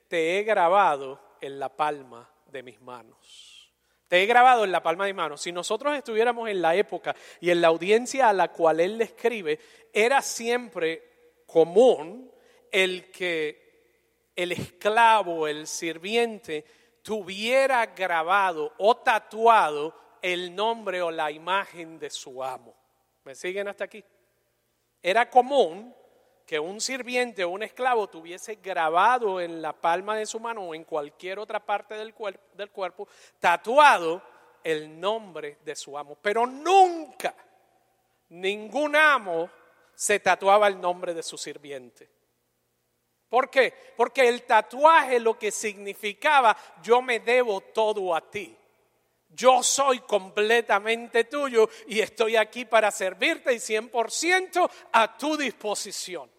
te 0.08 0.38
he 0.38 0.44
grabado 0.44 1.20
en 1.42 1.60
la 1.60 1.70
palma 1.70 2.30
de 2.48 2.64
mis 2.64 2.80
manos. 2.82 3.72
Te 4.08 4.22
he 4.22 4.26
grabado 4.26 4.66
en 4.66 4.72
la 4.72 4.84
palma 4.84 5.06
de 5.06 5.14
mis 5.14 5.18
manos. 5.18 5.42
Si 5.42 5.52
nosotros 5.52 5.96
estuviéramos 5.96 6.50
en 6.50 6.62
la 6.62 6.76
época 6.76 7.16
y 7.40 7.50
en 7.50 7.62
la 7.62 7.70
audiencia 7.70 8.30
a 8.30 8.34
la 8.34 8.50
cual 8.50 8.82
él 8.82 8.98
le 8.98 9.06
escribe, 9.06 9.60
era 9.94 10.22
siempre 10.22 11.04
común 11.46 12.32
el 12.72 13.10
que 13.12 14.32
el 14.36 14.52
esclavo, 14.52 15.48
el 15.48 15.68
sirviente, 15.68 16.66
tuviera 17.02 17.86
grabado 17.88 18.74
o 18.78 18.98
tatuado 18.98 19.96
el 20.22 20.56
nombre 20.56 21.02
o 21.02 21.12
la 21.12 21.32
imagen 21.32 21.98
de 22.00 22.10
su 22.10 22.44
amo. 22.44 22.74
¿Me 23.24 23.36
siguen 23.36 23.68
hasta 23.68 23.86
aquí? 23.86 24.04
Era 25.02 25.30
común 25.30 25.96
que 26.46 26.60
un 26.60 26.82
sirviente 26.82 27.44
o 27.44 27.50
un 27.50 27.64
esclavo 27.64 28.08
tuviese 28.08 28.56
grabado 28.56 29.40
en 29.40 29.62
la 29.62 29.74
palma 29.74 30.16
de 30.16 30.26
su 30.26 30.40
mano 30.40 30.64
o 30.64 30.76
en 30.76 30.84
cualquier 30.84 31.40
otra 31.40 31.60
parte 31.60 31.96
del, 31.96 32.14
cuerpo, 32.14 32.44
del 32.54 32.70
cuerpo, 32.72 33.08
tatuado 33.40 34.22
el 34.64 35.00
nombre 35.00 35.58
de 35.64 35.76
su 35.76 35.98
amo. 35.98 36.18
Pero 36.22 36.46
nunca, 36.46 37.34
ningún 38.30 38.96
amo 38.96 39.50
se 39.96 40.20
tatuaba 40.20 40.68
el 40.68 40.80
nombre 40.80 41.14
de 41.14 41.24
su 41.24 41.38
sirviente. 41.38 42.10
¿Por 43.30 43.50
qué? 43.50 43.74
Porque 43.96 44.28
el 44.28 44.44
tatuaje 44.44 45.20
lo 45.20 45.40
que 45.40 45.52
significaba, 45.52 46.58
yo 46.84 47.02
me 47.02 47.22
debo 47.22 47.62
todo 47.62 48.14
a 48.14 48.30
ti. 48.30 48.58
Yo 49.34 49.64
soy 49.64 50.00
completamente 50.00 51.26
tuyo 51.26 51.70
y 51.88 52.00
estoy 52.00 52.36
aquí 52.36 52.66
para 52.66 52.92
servirte 52.92 53.54
y 53.54 53.58
100% 53.58 54.70
a 54.92 55.18
tu 55.18 55.38
disposición. 55.38 56.30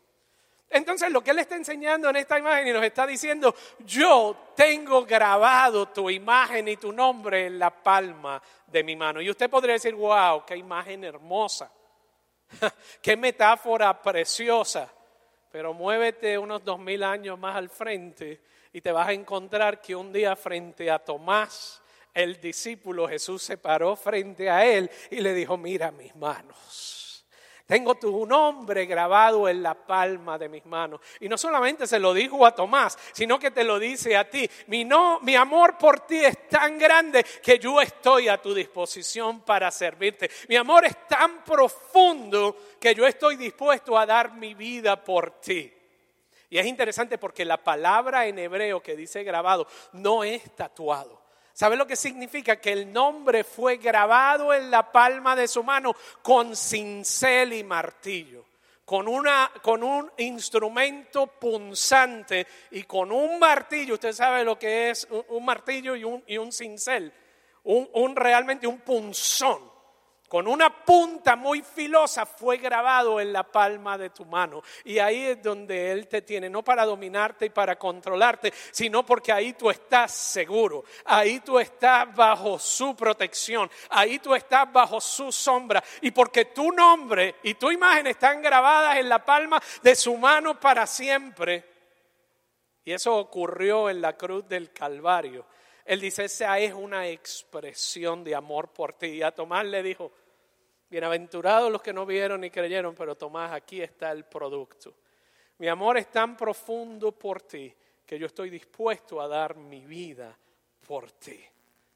Entonces 0.72 1.12
lo 1.12 1.22
que 1.22 1.32
él 1.32 1.38
está 1.38 1.56
enseñando 1.56 2.08
en 2.08 2.16
esta 2.16 2.38
imagen 2.38 2.66
y 2.66 2.72
nos 2.72 2.82
está 2.82 3.06
diciendo, 3.06 3.54
yo 3.80 4.52
tengo 4.56 5.04
grabado 5.04 5.88
tu 5.88 6.08
imagen 6.08 6.66
y 6.66 6.78
tu 6.78 6.92
nombre 6.92 7.46
en 7.46 7.58
la 7.58 7.70
palma 7.70 8.42
de 8.66 8.82
mi 8.82 8.96
mano. 8.96 9.20
Y 9.20 9.28
usted 9.28 9.50
podría 9.50 9.74
decir, 9.74 9.94
wow, 9.94 10.44
qué 10.46 10.56
imagen 10.56 11.04
hermosa, 11.04 11.70
qué 13.02 13.16
metáfora 13.18 14.00
preciosa. 14.00 14.90
Pero 15.50 15.74
muévete 15.74 16.38
unos 16.38 16.64
dos 16.64 16.78
mil 16.78 17.02
años 17.02 17.38
más 17.38 17.54
al 17.54 17.68
frente 17.68 18.40
y 18.72 18.80
te 18.80 18.90
vas 18.90 19.08
a 19.08 19.12
encontrar 19.12 19.82
que 19.82 19.94
un 19.94 20.10
día 20.10 20.34
frente 20.34 20.90
a 20.90 20.98
Tomás, 20.98 21.81
el 22.14 22.40
discípulo, 22.40 23.08
Jesús 23.08 23.42
se 23.42 23.56
paró 23.56 23.96
frente 23.96 24.50
a 24.50 24.66
él 24.66 24.90
y 25.10 25.20
le 25.20 25.34
dijo, 25.34 25.56
mira 25.56 25.90
mis 25.90 26.14
manos. 26.16 27.02
Tengo 27.66 27.94
tu 27.94 28.26
nombre 28.26 28.84
grabado 28.84 29.48
en 29.48 29.62
la 29.62 29.72
palma 29.72 30.36
de 30.36 30.50
mis 30.50 30.66
manos. 30.66 31.00
Y 31.20 31.28
no 31.28 31.38
solamente 31.38 31.86
se 31.86 31.98
lo 31.98 32.12
dijo 32.12 32.44
a 32.44 32.54
Tomás, 32.54 32.98
sino 33.12 33.38
que 33.38 33.50
te 33.50 33.64
lo 33.64 33.78
dice 33.78 34.14
a 34.14 34.28
ti. 34.28 34.46
Mi, 34.66 34.84
no, 34.84 35.20
mi 35.20 35.36
amor 35.36 35.78
por 35.78 36.00
ti 36.00 36.22
es 36.22 36.48
tan 36.48 36.76
grande 36.78 37.24
que 37.42 37.58
yo 37.58 37.80
estoy 37.80 38.28
a 38.28 38.42
tu 38.42 38.52
disposición 38.52 39.40
para 39.40 39.70
servirte. 39.70 40.30
Mi 40.48 40.56
amor 40.56 40.84
es 40.84 41.08
tan 41.08 41.42
profundo 41.44 42.56
que 42.78 42.94
yo 42.94 43.06
estoy 43.06 43.36
dispuesto 43.36 43.96
a 43.96 44.04
dar 44.04 44.34
mi 44.34 44.52
vida 44.52 45.02
por 45.02 45.40
ti. 45.40 45.72
Y 46.50 46.58
es 46.58 46.66
interesante 46.66 47.16
porque 47.16 47.46
la 47.46 47.56
palabra 47.56 48.26
en 48.26 48.38
hebreo 48.38 48.82
que 48.82 48.96
dice 48.96 49.24
grabado 49.24 49.66
no 49.92 50.24
es 50.24 50.54
tatuado. 50.54 51.21
¿Sabe 51.52 51.76
lo 51.76 51.86
que 51.86 51.96
significa? 51.96 52.56
Que 52.56 52.72
el 52.72 52.92
nombre 52.92 53.44
fue 53.44 53.76
grabado 53.76 54.54
en 54.54 54.70
la 54.70 54.90
palma 54.90 55.36
de 55.36 55.48
su 55.48 55.62
mano 55.62 55.94
con 56.22 56.56
cincel 56.56 57.52
y 57.52 57.64
martillo, 57.64 58.44
con, 58.84 59.06
una, 59.06 59.50
con 59.62 59.82
un 59.82 60.10
instrumento 60.18 61.26
punzante 61.26 62.46
y 62.70 62.84
con 62.84 63.12
un 63.12 63.38
martillo. 63.38 63.94
Usted 63.94 64.12
sabe 64.12 64.44
lo 64.44 64.58
que 64.58 64.90
es 64.90 65.06
un, 65.28 65.44
martillo 65.44 65.94
y 65.94 66.04
un, 66.04 66.24
y 66.26 66.38
un 66.38 66.52
cincel, 66.52 67.12
un, 67.64 68.16
realmente 68.16 68.66
un 68.66 68.80
punzón 68.80 69.71
con 70.32 70.48
una 70.48 70.74
punta 70.74 71.36
muy 71.36 71.60
filosa 71.60 72.24
fue 72.24 72.56
grabado 72.56 73.20
en 73.20 73.34
la 73.34 73.42
palma 73.42 73.98
de 73.98 74.08
tu 74.08 74.24
mano. 74.24 74.62
Y 74.82 74.98
ahí 74.98 75.26
es 75.26 75.42
donde 75.42 75.92
Él 75.92 76.08
te 76.08 76.22
tiene, 76.22 76.48
no 76.48 76.64
para 76.64 76.86
dominarte 76.86 77.44
y 77.44 77.50
para 77.50 77.78
controlarte, 77.78 78.50
sino 78.70 79.04
porque 79.04 79.30
ahí 79.30 79.52
tú 79.52 79.68
estás 79.68 80.10
seguro, 80.10 80.84
ahí 81.04 81.40
tú 81.40 81.58
estás 81.58 82.16
bajo 82.16 82.58
su 82.58 82.96
protección, 82.96 83.70
ahí 83.90 84.20
tú 84.20 84.34
estás 84.34 84.72
bajo 84.72 85.02
su 85.02 85.30
sombra. 85.30 85.84
Y 86.00 86.12
porque 86.12 86.46
tu 86.46 86.72
nombre 86.72 87.34
y 87.42 87.52
tu 87.52 87.70
imagen 87.70 88.06
están 88.06 88.40
grabadas 88.40 88.96
en 88.96 89.10
la 89.10 89.22
palma 89.22 89.62
de 89.82 89.94
su 89.94 90.16
mano 90.16 90.58
para 90.58 90.86
siempre. 90.86 91.62
Y 92.86 92.92
eso 92.92 93.14
ocurrió 93.18 93.90
en 93.90 94.00
la 94.00 94.16
cruz 94.16 94.48
del 94.48 94.72
Calvario. 94.72 95.44
Él 95.84 96.00
dice, 96.00 96.24
esa 96.24 96.58
es 96.58 96.72
una 96.72 97.06
expresión 97.08 98.24
de 98.24 98.34
amor 98.34 98.68
por 98.72 98.94
ti. 98.94 99.08
Y 99.08 99.22
a 99.22 99.34
Tomás 99.34 99.66
le 99.66 99.82
dijo, 99.82 100.10
Bienaventurados 100.92 101.72
los 101.72 101.80
que 101.80 101.94
no 101.94 102.04
vieron 102.04 102.42
ni 102.42 102.50
creyeron, 102.50 102.94
pero 102.94 103.14
Tomás, 103.14 103.50
aquí 103.52 103.80
está 103.80 104.12
el 104.12 104.26
producto. 104.26 104.92
Mi 105.56 105.66
amor 105.66 105.96
es 105.96 106.10
tan 106.10 106.36
profundo 106.36 107.12
por 107.12 107.40
ti 107.40 107.74
que 108.04 108.18
yo 108.18 108.26
estoy 108.26 108.50
dispuesto 108.50 109.18
a 109.18 109.26
dar 109.26 109.56
mi 109.56 109.86
vida 109.86 110.36
por 110.86 111.10
ti. 111.12 111.42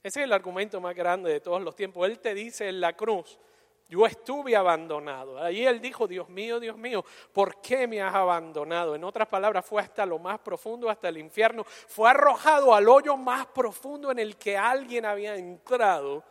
Ese 0.02 0.20
es 0.20 0.24
el 0.24 0.32
argumento 0.32 0.80
más 0.80 0.94
grande 0.94 1.30
de 1.30 1.40
todos 1.40 1.60
los 1.60 1.76
tiempos. 1.76 2.08
Él 2.08 2.20
te 2.20 2.32
dice 2.32 2.70
en 2.70 2.80
la 2.80 2.94
cruz, 2.94 3.38
yo 3.86 4.06
estuve 4.06 4.56
abandonado. 4.56 5.42
Ahí 5.42 5.66
él 5.66 5.78
dijo, 5.82 6.08
Dios 6.08 6.30
mío, 6.30 6.58
Dios 6.58 6.78
mío, 6.78 7.04
¿por 7.34 7.60
qué 7.60 7.86
me 7.86 8.00
has 8.00 8.14
abandonado? 8.14 8.94
En 8.94 9.04
otras 9.04 9.28
palabras, 9.28 9.66
fue 9.66 9.82
hasta 9.82 10.06
lo 10.06 10.18
más 10.18 10.38
profundo, 10.38 10.88
hasta 10.88 11.10
el 11.10 11.18
infierno. 11.18 11.64
Fue 11.64 12.08
arrojado 12.08 12.74
al 12.74 12.88
hoyo 12.88 13.14
más 13.18 13.46
profundo 13.48 14.10
en 14.10 14.20
el 14.20 14.38
que 14.38 14.56
alguien 14.56 15.04
había 15.04 15.36
entrado 15.36 16.24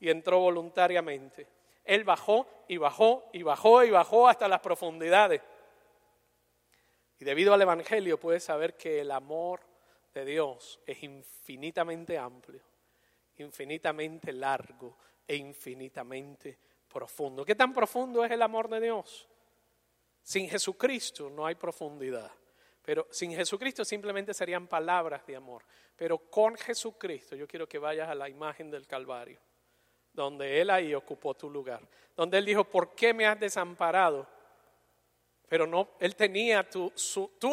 y 0.00 0.08
entró 0.08 0.38
voluntariamente. 0.38 1.57
Él 1.88 2.04
bajó 2.04 2.46
y 2.68 2.76
bajó 2.76 3.30
y 3.32 3.42
bajó 3.42 3.82
y 3.82 3.90
bajó 3.90 4.28
hasta 4.28 4.46
las 4.46 4.60
profundidades. 4.60 5.40
Y 7.18 7.24
debido 7.24 7.54
al 7.54 7.62
Evangelio 7.62 8.20
puedes 8.20 8.44
saber 8.44 8.76
que 8.76 9.00
el 9.00 9.10
amor 9.10 9.62
de 10.12 10.26
Dios 10.26 10.78
es 10.86 11.02
infinitamente 11.02 12.18
amplio, 12.18 12.60
infinitamente 13.36 14.34
largo 14.34 14.98
e 15.26 15.36
infinitamente 15.36 16.58
profundo. 16.92 17.42
¿Qué 17.42 17.54
tan 17.54 17.72
profundo 17.72 18.22
es 18.22 18.32
el 18.32 18.42
amor 18.42 18.68
de 18.68 18.80
Dios? 18.80 19.26
Sin 20.22 20.46
Jesucristo 20.46 21.30
no 21.30 21.46
hay 21.46 21.54
profundidad. 21.54 22.30
Pero 22.82 23.06
sin 23.10 23.32
Jesucristo 23.32 23.82
simplemente 23.82 24.34
serían 24.34 24.66
palabras 24.66 25.26
de 25.26 25.36
amor. 25.36 25.64
Pero 25.96 26.18
con 26.18 26.54
Jesucristo 26.54 27.34
yo 27.34 27.48
quiero 27.48 27.66
que 27.66 27.78
vayas 27.78 28.10
a 28.10 28.14
la 28.14 28.28
imagen 28.28 28.70
del 28.70 28.86
Calvario 28.86 29.40
donde 30.22 30.60
Él 30.60 30.70
ahí 30.70 30.94
ocupó 30.94 31.34
tu 31.34 31.48
lugar, 31.48 31.80
donde 32.16 32.38
Él 32.38 32.44
dijo, 32.44 32.64
¿por 32.64 32.94
qué 32.94 33.14
me 33.14 33.26
has 33.26 33.38
desamparado? 33.38 34.26
Pero 35.48 35.66
no, 35.66 35.88
Él 35.98 36.14
tenía 36.16 36.68
tu, 36.68 36.92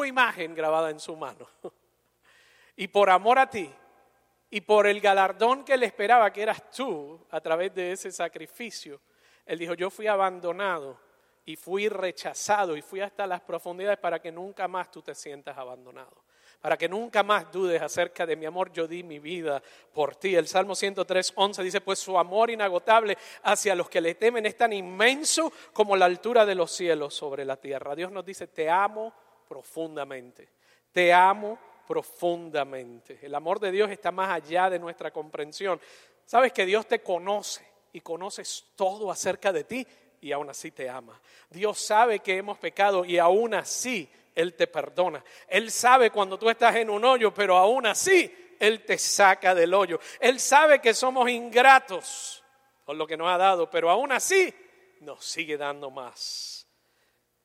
imagen 0.06 0.54
grabada 0.54 0.90
en 0.90 1.00
su 1.00 1.16
mano. 1.16 1.48
Y 2.78 2.90
por 2.90 3.10
amor 3.10 3.40
a 3.40 3.50
ti, 3.50 3.74
y 4.50 4.60
por 4.60 4.86
el 4.86 5.00
galardón 5.00 5.64
que 5.64 5.78
le 5.78 5.86
esperaba, 5.86 6.34
que 6.34 6.42
eras 6.42 6.70
tú, 6.70 7.26
a 7.32 7.40
través 7.40 7.74
de 7.74 7.94
ese 7.94 8.12
sacrificio, 8.12 9.00
Él 9.46 9.60
dijo, 9.60 9.76
yo 9.76 9.90
fui 9.90 10.08
abandonado 10.08 11.00
y 11.46 11.56
fui 11.56 11.88
rechazado 11.88 12.76
y 12.76 12.82
fui 12.82 13.00
hasta 13.00 13.26
las 13.26 13.40
profundidades 13.40 13.98
para 13.98 14.22
que 14.22 14.30
nunca 14.30 14.68
más 14.68 14.92
tú 14.92 15.02
te 15.02 15.16
sientas 15.16 15.58
abandonado 15.58 16.25
para 16.66 16.78
que 16.78 16.90
nunca 16.90 17.22
más 17.22 17.52
dudes 17.52 17.80
acerca 17.80 18.26
de 18.26 18.36
mi 18.36 18.48
amor, 18.48 18.74
yo 18.74 18.88
di 18.88 19.04
mi 19.04 19.20
vida 19.20 19.62
por 19.94 20.16
ti. 20.16 20.34
El 20.34 20.48
Salmo 20.48 20.74
103, 20.74 21.34
11 21.36 21.62
dice, 21.62 21.80
pues 21.80 22.00
su 22.00 22.18
amor 22.18 22.50
inagotable 22.50 23.16
hacia 23.44 23.76
los 23.76 23.88
que 23.88 24.02
le 24.02 24.16
temen 24.16 24.48
es 24.48 24.58
tan 24.58 24.74
inmenso 24.74 25.54
como 25.74 25.96
la 25.96 26.06
altura 26.06 26.44
de 26.44 26.56
los 26.56 26.72
cielos 26.72 27.14
sobre 27.14 27.46
la 27.46 27.58
tierra. 27.58 27.96
Dios 27.96 28.12
nos 28.12 28.26
dice, 28.26 28.48
te 28.48 28.68
amo 28.68 29.14
profundamente, 29.48 30.50
te 30.92 31.14
amo 31.14 31.60
profundamente. 31.88 33.20
El 33.22 33.36
amor 33.36 33.60
de 33.60 33.70
Dios 33.70 33.92
está 33.92 34.12
más 34.12 34.32
allá 34.32 34.68
de 34.68 34.80
nuestra 34.80 35.12
comprensión. 35.12 35.80
Sabes 36.26 36.52
que 36.52 36.66
Dios 36.66 36.88
te 36.88 37.04
conoce 37.04 37.64
y 37.94 38.02
conoces 38.02 38.70
todo 38.76 39.12
acerca 39.12 39.54
de 39.54 39.66
ti 39.66 39.86
y 40.20 40.32
aún 40.32 40.50
así 40.50 40.72
te 40.72 40.90
ama. 40.90 41.22
Dios 41.48 41.78
sabe 41.78 42.22
que 42.22 42.38
hemos 42.38 42.58
pecado 42.58 43.06
y 43.06 43.20
aún 43.20 43.54
así 43.54 44.10
él 44.36 44.54
te 44.54 44.68
perdona. 44.68 45.24
Él 45.48 45.72
sabe 45.72 46.12
cuando 46.12 46.38
tú 46.38 46.50
estás 46.50 46.76
en 46.76 46.90
un 46.90 47.04
hoyo, 47.06 47.34
pero 47.34 47.56
aún 47.56 47.86
así 47.86 48.56
Él 48.60 48.84
te 48.84 48.98
saca 48.98 49.56
del 49.56 49.74
hoyo. 49.74 50.00
Él 50.20 50.40
sabe 50.40 50.80
que 50.80 50.94
somos 50.94 51.30
ingratos 51.30 52.44
por 52.84 52.98
lo 52.98 53.08
que 53.08 53.18
nos 53.18 53.30
ha 53.30 53.38
dado, 53.38 53.70
pero 53.70 53.90
aún 53.90 54.12
así 54.12 54.54
nos 55.00 55.24
sigue 55.26 55.58
dando 55.58 55.90
más. 55.90 56.68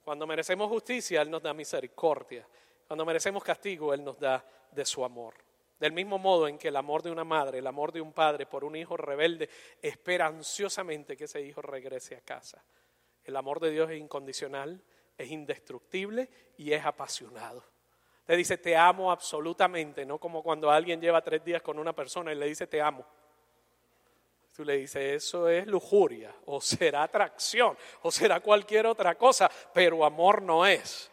Cuando 0.02 0.26
merecemos 0.26 0.68
justicia, 0.68 1.23
Él 1.23 1.30
nos 1.30 1.42
da 1.42 1.54
misericordia. 1.54 2.47
Cuando 2.88 3.06
merecemos 3.06 3.44
castigo, 3.44 3.94
Él 3.94 4.02
nos 4.02 4.18
da 4.18 4.44
de 4.73 4.85
su 4.85 5.04
amor. 5.04 5.35
Del 5.78 5.92
mismo 5.92 6.18
modo 6.18 6.49
en 6.49 6.59
que 6.59 6.68
el 6.68 6.76
amor 6.76 7.02
de 7.02 7.11
una 7.11 7.25
madre, 7.25 7.59
el 7.59 7.66
amor 7.66 7.92
de 7.92 8.00
un 8.00 8.12
padre 8.12 8.47
por 8.47 8.64
un 8.64 8.75
hijo 8.75 8.97
rebelde, 8.97 9.49
espera 9.80 10.26
ansiosamente 10.26 11.16
que 11.16 11.25
ese 11.25 11.40
hijo 11.40 11.62
regrese 11.62 12.16
a 12.16 12.20
casa. 12.20 12.62
El 13.25 13.37
amor 13.37 13.61
de 13.61 13.70
Dios 13.70 13.90
es 13.90 13.99
incondicional, 13.99 14.82
es 15.22 15.30
indestructible 15.30 16.28
y 16.56 16.72
es 16.72 16.84
apasionado. 16.84 17.64
Te 18.24 18.36
dice, 18.36 18.58
te 18.58 18.76
amo 18.76 19.10
absolutamente, 19.10 20.06
no 20.06 20.18
como 20.18 20.42
cuando 20.42 20.70
alguien 20.70 21.00
lleva 21.00 21.20
tres 21.20 21.44
días 21.44 21.62
con 21.62 21.78
una 21.78 21.92
persona 21.92 22.32
y 22.32 22.36
le 22.36 22.46
dice, 22.46 22.66
te 22.66 22.80
amo. 22.80 23.04
Tú 24.54 24.64
le 24.64 24.76
dices, 24.76 25.24
eso 25.24 25.48
es 25.48 25.66
lujuria, 25.66 26.34
o 26.46 26.60
será 26.60 27.02
atracción, 27.02 27.76
o 28.02 28.10
será 28.10 28.40
cualquier 28.40 28.86
otra 28.86 29.16
cosa, 29.16 29.50
pero 29.72 30.04
amor 30.04 30.42
no 30.42 30.66
es. 30.66 31.10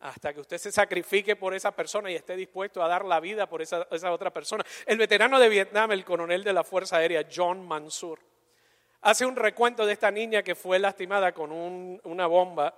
Hasta 0.00 0.32
que 0.32 0.40
usted 0.40 0.58
se 0.58 0.72
sacrifique 0.72 1.36
por 1.36 1.54
esa 1.54 1.70
persona 1.70 2.10
y 2.10 2.14
esté 2.14 2.34
dispuesto 2.34 2.82
a 2.82 2.88
dar 2.88 3.04
la 3.04 3.20
vida 3.20 3.48
por 3.48 3.62
esa, 3.62 3.86
esa 3.90 4.12
otra 4.12 4.32
persona. 4.32 4.64
El 4.86 4.98
veterano 4.98 5.38
de 5.38 5.48
Vietnam, 5.48 5.92
el 5.92 6.04
coronel 6.04 6.42
de 6.42 6.52
la 6.52 6.64
Fuerza 6.64 6.96
Aérea, 6.96 7.26
John 7.32 7.66
Mansur, 7.66 8.18
hace 9.02 9.26
un 9.26 9.36
recuento 9.36 9.84
de 9.84 9.92
esta 9.92 10.10
niña 10.10 10.42
que 10.42 10.54
fue 10.54 10.78
lastimada 10.78 11.32
con 11.32 11.52
una 11.52 12.26
bomba 12.26 12.74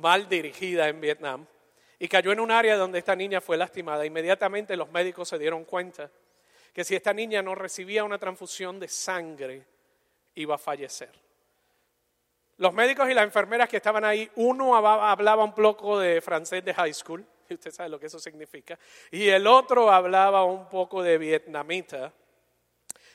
mal 0.00 0.28
dirigida 0.28 0.88
en 0.88 1.00
Vietnam 1.00 1.46
y 1.98 2.08
cayó 2.08 2.32
en 2.32 2.40
un 2.40 2.50
área 2.50 2.76
donde 2.76 2.98
esta 2.98 3.14
niña 3.14 3.40
fue 3.40 3.56
lastimada. 3.56 4.06
Inmediatamente 4.06 4.76
los 4.76 4.90
médicos 4.90 5.28
se 5.28 5.38
dieron 5.38 5.64
cuenta 5.64 6.10
que 6.72 6.82
si 6.84 6.94
esta 6.94 7.12
niña 7.12 7.42
no 7.42 7.54
recibía 7.54 8.04
una 8.04 8.18
transfusión 8.18 8.80
de 8.80 8.88
sangre, 8.88 9.66
iba 10.34 10.54
a 10.54 10.58
fallecer. 10.58 11.10
Los 12.56 12.72
médicos 12.74 13.08
y 13.08 13.14
las 13.14 13.24
enfermeras 13.24 13.68
que 13.68 13.78
estaban 13.78 14.04
ahí, 14.04 14.30
uno 14.36 14.76
hablaba 14.76 15.44
un 15.44 15.54
poco 15.54 15.98
de 15.98 16.20
francés 16.20 16.64
de 16.64 16.74
high 16.74 16.92
school 16.92 17.24
y 17.48 17.54
usted 17.54 17.70
sabe 17.70 17.88
lo 17.88 17.98
que 17.98 18.06
eso 18.06 18.18
significa, 18.18 18.78
y 19.10 19.28
el 19.28 19.46
otro 19.46 19.90
hablaba 19.90 20.44
un 20.44 20.68
poco 20.68 21.02
de 21.02 21.18
vietnamita. 21.18 22.12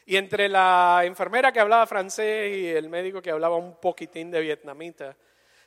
Y 0.07 0.17
entre 0.17 0.49
la 0.49 1.01
enfermera 1.03 1.51
que 1.51 1.59
hablaba 1.59 1.87
francés 1.87 2.55
y 2.55 2.67
el 2.67 2.89
médico 2.89 3.23
que 3.23 3.31
hablaba 3.31 3.55
un 3.55 3.79
poquitín 3.79 4.29
de 4.29 4.39
vietnamita, 4.39 5.17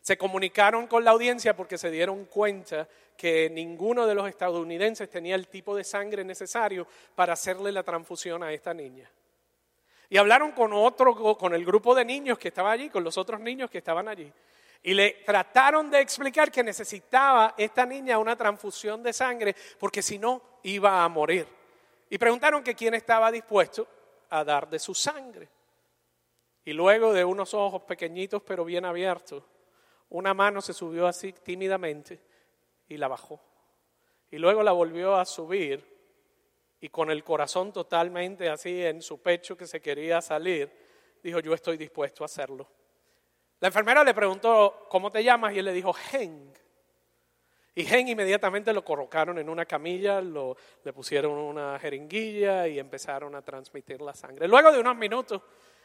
se 0.01 0.17
comunicaron 0.17 0.87
con 0.87 1.05
la 1.05 1.11
audiencia 1.11 1.57
porque 1.57 1.79
se 1.79 1.91
dieron 1.91 2.27
cuenta 2.27 2.89
que 3.17 3.51
ninguno 3.51 4.07
de 4.07 4.15
los 4.15 4.29
estadounidenses 4.29 5.11
tenía 5.11 5.35
el 5.35 5.49
tipo 5.49 5.75
de 5.75 5.85
sangre 5.85 6.25
necesario 6.25 6.87
para 7.15 7.33
hacerle 7.33 7.73
la 7.73 7.83
transfusión 7.83 8.43
a 8.43 8.53
esta 8.53 8.73
niña. 8.73 9.11
Y 10.09 10.17
hablaron 10.17 10.53
con 10.53 10.73
otro, 10.73 11.37
con 11.37 11.53
el 11.53 11.65
grupo 11.65 11.95
de 11.95 12.05
niños 12.05 12.39
que 12.39 12.49
estaba 12.49 12.71
allí, 12.71 12.89
con 12.89 13.05
los 13.05 13.19
otros 13.19 13.41
niños 13.41 13.71
que 13.71 13.79
estaban 13.79 14.09
allí. 14.09 14.33
Y 14.83 14.95
le 14.95 15.23
trataron 15.27 15.91
de 15.91 16.01
explicar 16.01 16.51
que 16.51 16.63
necesitaba 16.63 17.55
esta 17.59 17.85
niña 17.85 18.19
una 18.19 18.37
transfusión 18.37 19.03
de 19.03 19.13
sangre 19.13 19.55
porque 19.79 20.01
si 20.01 20.19
no 20.19 20.41
iba 20.63 21.05
a 21.05 21.09
morir. 21.09 21.47
Y 22.09 22.17
preguntaron 22.17 22.63
que 22.63 22.75
quién 22.75 22.95
estaba 22.95 23.31
dispuesto 23.31 23.87
a 24.31 24.45
dar 24.45 24.69
de 24.69 24.79
su 24.79 24.95
sangre. 24.95 25.49
Y 26.65 26.73
luego 26.73 27.13
de 27.13 27.25
unos 27.25 27.53
ojos 27.55 27.83
pequeñitos 27.83 28.43
pero 28.43 28.65
bien 28.65 28.85
abiertos, 28.85 29.43
una 30.11 30.35
mano 30.35 30.61
se 30.61 30.73
subió 30.73 31.07
así 31.07 31.33
tímidamente 31.33 32.21
y 32.89 32.97
la 32.97 33.09
bajó. 33.09 33.41
Y 34.31 34.39
luego 34.39 34.63
la 34.63 34.73
volvió 34.73 35.17
a 35.17 35.25
subir 35.25 35.85
y 36.81 36.89
con 36.89 37.11
el 37.11 37.25
corazón 37.25 37.73
totalmente 37.73 38.49
así 38.49 38.85
en 38.85 39.03
su 39.03 39.21
pecho 39.21 39.57
que 39.57 39.67
se 39.67 39.81
quería 39.81 40.21
salir, 40.21 40.71
dijo, 41.23 41.41
yo 41.41 41.55
estoy 41.55 41.77
dispuesto 41.77 42.25
a 42.25 42.27
hacerlo. 42.27 42.69
La 43.61 43.69
enfermera 43.69 44.05
le 44.05 44.15
preguntó, 44.15 44.87
¿cómo 44.89 45.11
te 45.11 45.25
llamas? 45.25 45.53
Y 45.55 45.59
él 45.59 45.65
le 45.65 45.73
dijo, 45.73 45.93
Heng. 46.13 46.53
Y 47.75 47.83
Heng 47.83 48.09
inmediatamente 48.09 48.73
lo 48.73 48.85
colocaron 48.85 49.39
en 49.39 49.49
una 49.49 49.65
camilla, 49.65 50.21
le 50.21 50.93
pusieron 50.93 51.33
una 51.33 51.79
jeringuilla 51.79 52.69
y 52.69 52.79
empezaron 52.79 53.35
a 53.35 53.43
transmitir 53.43 54.01
la 54.01 54.15
sangre. 54.15 54.47
Luego 54.47 54.71
de 54.71 54.81
unos 54.81 54.97
minutos, 54.97 55.43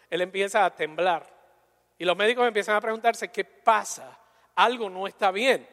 él 0.10 0.22
empieza 0.22 0.66
a 0.66 0.76
temblar. 0.76 1.43
Y 1.98 2.06
los 2.06 2.18
médicos 2.18 2.48
empiezan 2.48 2.76
a 2.76 2.82
preguntarse, 2.82 3.30
¿qué 3.30 3.44
pasa? 3.44 4.20
Algo 4.56 4.90
no 4.90 5.08
está 5.08 5.32
bien. 5.32 5.68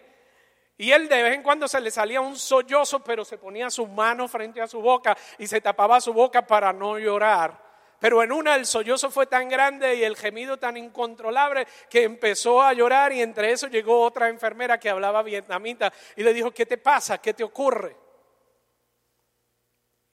Y 0.76 0.92
él 0.92 1.08
de 1.08 1.22
vez 1.22 1.34
en 1.34 1.42
cuando 1.42 1.68
se 1.68 1.80
le 1.80 1.90
salía 1.90 2.20
un 2.20 2.36
sollozo, 2.36 3.00
pero 3.00 3.24
se 3.24 3.36
ponía 3.36 3.68
su 3.68 3.86
mano 3.86 4.26
frente 4.28 4.62
a 4.62 4.66
su 4.66 4.80
boca 4.80 5.16
y 5.38 5.46
se 5.46 5.60
tapaba 5.60 6.00
su 6.00 6.14
boca 6.14 6.46
para 6.46 6.72
no 6.72 6.98
llorar. 6.98 7.70
Pero 7.98 8.22
en 8.22 8.32
una 8.32 8.56
el 8.56 8.64
sollozo 8.64 9.10
fue 9.10 9.26
tan 9.26 9.50
grande 9.50 9.94
y 9.94 10.04
el 10.04 10.16
gemido 10.16 10.56
tan 10.56 10.78
incontrolable 10.78 11.66
que 11.90 12.04
empezó 12.04 12.62
a 12.62 12.72
llorar 12.72 13.12
y 13.12 13.20
entre 13.20 13.52
eso 13.52 13.68
llegó 13.68 14.00
otra 14.00 14.30
enfermera 14.30 14.80
que 14.80 14.88
hablaba 14.88 15.22
vietnamita 15.22 15.92
y 16.16 16.22
le 16.22 16.32
dijo, 16.32 16.50
¿qué 16.50 16.64
te 16.64 16.78
pasa? 16.78 17.18
¿Qué 17.18 17.34
te 17.34 17.44
ocurre? 17.44 17.94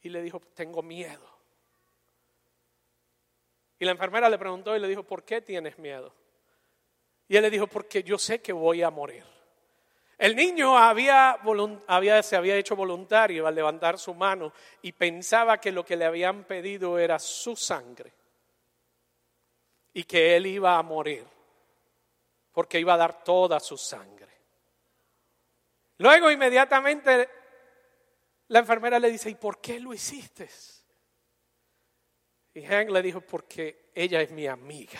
Y 0.01 0.09
le 0.09 0.21
dijo, 0.21 0.41
tengo 0.53 0.83
miedo. 0.83 1.36
Y 3.79 3.85
la 3.85 3.91
enfermera 3.91 4.29
le 4.29 4.37
preguntó 4.37 4.75
y 4.75 4.79
le 4.79 4.87
dijo, 4.87 5.03
¿por 5.03 5.23
qué 5.23 5.41
tienes 5.41 5.77
miedo? 5.77 6.13
Y 7.27 7.35
él 7.35 7.43
le 7.43 7.49
dijo, 7.49 7.67
porque 7.67 8.03
yo 8.03 8.17
sé 8.17 8.41
que 8.41 8.53
voy 8.53 8.81
a 8.81 8.89
morir. 8.89 9.23
El 10.17 10.35
niño 10.35 10.77
había, 10.77 11.37
se 12.23 12.35
había 12.35 12.55
hecho 12.55 12.75
voluntario 12.75 13.45
al 13.45 13.53
levantar 13.53 13.99
su 13.99 14.15
mano 14.15 14.51
y 14.81 14.91
pensaba 14.91 15.59
que 15.59 15.71
lo 15.71 15.85
que 15.85 15.95
le 15.95 16.05
habían 16.05 16.45
pedido 16.45 16.97
era 16.97 17.19
su 17.19 17.55
sangre 17.55 18.11
y 19.93 20.03
que 20.05 20.35
él 20.35 20.47
iba 20.47 20.77
a 20.77 20.81
morir 20.81 21.25
porque 22.51 22.79
iba 22.79 22.95
a 22.95 22.97
dar 22.97 23.23
toda 23.23 23.59
su 23.59 23.77
sangre. 23.77 24.35
Luego 25.99 26.31
inmediatamente 26.31 27.29
la 28.47 28.59
enfermera 28.59 28.97
le 28.97 29.11
dice, 29.11 29.29
¿y 29.29 29.35
por 29.35 29.61
qué 29.61 29.79
lo 29.79 29.93
hiciste? 29.93 30.49
Y 32.57 32.63
Hank 32.63 32.89
le 32.89 33.03
dijo, 33.03 33.21
porque 33.21 33.91
ella 33.93 34.19
es 34.19 34.31
mi 34.31 34.47
amiga. 34.47 34.99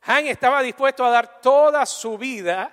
Hank 0.00 0.26
estaba 0.26 0.60
dispuesto 0.60 1.04
a 1.04 1.10
dar 1.10 1.40
toda 1.40 1.86
su 1.86 2.18
vida 2.18 2.72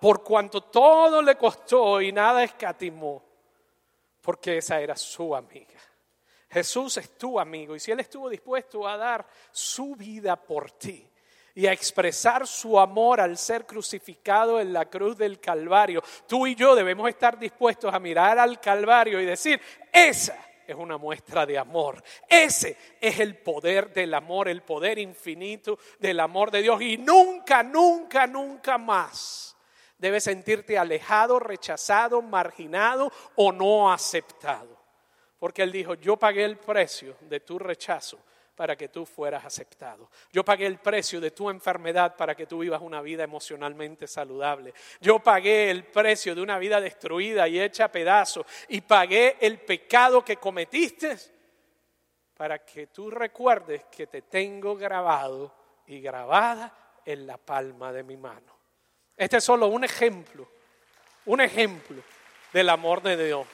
por 0.00 0.22
cuanto 0.22 0.60
todo 0.60 1.20
le 1.20 1.34
costó 1.34 2.00
y 2.00 2.12
nada 2.12 2.44
escatimó, 2.44 3.24
porque 4.20 4.58
esa 4.58 4.80
era 4.80 4.94
su 4.94 5.34
amiga. 5.34 5.80
Jesús 6.48 6.98
es 6.98 7.18
tu 7.18 7.40
amigo 7.40 7.74
y 7.74 7.80
si 7.80 7.90
Él 7.90 7.98
estuvo 7.98 8.30
dispuesto 8.30 8.86
a 8.86 8.96
dar 8.96 9.26
su 9.50 9.96
vida 9.96 10.36
por 10.36 10.70
ti 10.70 11.04
y 11.52 11.66
a 11.66 11.72
expresar 11.72 12.46
su 12.46 12.78
amor 12.78 13.20
al 13.20 13.36
ser 13.36 13.66
crucificado 13.66 14.60
en 14.60 14.72
la 14.72 14.84
cruz 14.84 15.18
del 15.18 15.40
Calvario, 15.40 16.00
tú 16.28 16.46
y 16.46 16.54
yo 16.54 16.76
debemos 16.76 17.08
estar 17.08 17.36
dispuestos 17.40 17.92
a 17.92 17.98
mirar 17.98 18.38
al 18.38 18.60
Calvario 18.60 19.20
y 19.20 19.26
decir, 19.26 19.60
esa 19.92 20.47
es 20.68 20.76
una 20.76 20.98
muestra 20.98 21.46
de 21.46 21.58
amor. 21.58 22.02
Ese 22.28 22.76
es 23.00 23.18
el 23.20 23.36
poder 23.38 23.92
del 23.92 24.12
amor, 24.12 24.48
el 24.48 24.62
poder 24.62 24.98
infinito 24.98 25.78
del 25.98 26.20
amor 26.20 26.50
de 26.50 26.62
Dios. 26.62 26.82
Y 26.82 26.98
nunca, 26.98 27.62
nunca, 27.62 28.26
nunca 28.26 28.76
más 28.76 29.56
debes 29.96 30.24
sentirte 30.24 30.76
alejado, 30.76 31.40
rechazado, 31.40 32.20
marginado 32.20 33.10
o 33.36 33.50
no 33.50 33.90
aceptado. 33.90 34.76
Porque 35.38 35.62
Él 35.62 35.72
dijo, 35.72 35.94
yo 35.94 36.16
pagué 36.16 36.44
el 36.44 36.58
precio 36.58 37.16
de 37.22 37.40
tu 37.40 37.58
rechazo 37.58 38.18
para 38.58 38.74
que 38.74 38.88
tú 38.88 39.06
fueras 39.06 39.44
aceptado. 39.44 40.10
Yo 40.32 40.44
pagué 40.44 40.66
el 40.66 40.78
precio 40.78 41.20
de 41.20 41.30
tu 41.30 41.48
enfermedad 41.48 42.16
para 42.16 42.34
que 42.34 42.44
tú 42.44 42.58
vivas 42.58 42.82
una 42.82 43.00
vida 43.00 43.22
emocionalmente 43.22 44.08
saludable. 44.08 44.74
Yo 45.00 45.20
pagué 45.20 45.70
el 45.70 45.84
precio 45.84 46.34
de 46.34 46.42
una 46.42 46.58
vida 46.58 46.80
destruida 46.80 47.46
y 47.46 47.60
hecha 47.60 47.84
a 47.84 47.92
pedazos. 47.92 48.44
Y 48.66 48.80
pagué 48.80 49.36
el 49.40 49.60
pecado 49.60 50.24
que 50.24 50.38
cometiste 50.38 51.16
para 52.36 52.58
que 52.64 52.88
tú 52.88 53.12
recuerdes 53.12 53.84
que 53.84 54.08
te 54.08 54.22
tengo 54.22 54.74
grabado 54.74 55.54
y 55.86 56.00
grabada 56.00 57.00
en 57.04 57.28
la 57.28 57.36
palma 57.36 57.92
de 57.92 58.02
mi 58.02 58.16
mano. 58.16 58.58
Este 59.16 59.36
es 59.36 59.44
solo 59.44 59.68
un 59.68 59.84
ejemplo, 59.84 60.48
un 61.26 61.40
ejemplo 61.40 62.02
del 62.52 62.68
amor 62.70 63.02
de 63.02 63.24
Dios. 63.24 63.46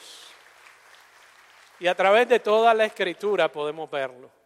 Y 1.79 1.89
a 1.89 1.95
través 1.95 2.27
de 2.27 2.41
toda 2.41 2.73
la 2.73 2.87
escritura 2.87 3.53
podemos 3.53 3.91
verlo. 3.91 4.44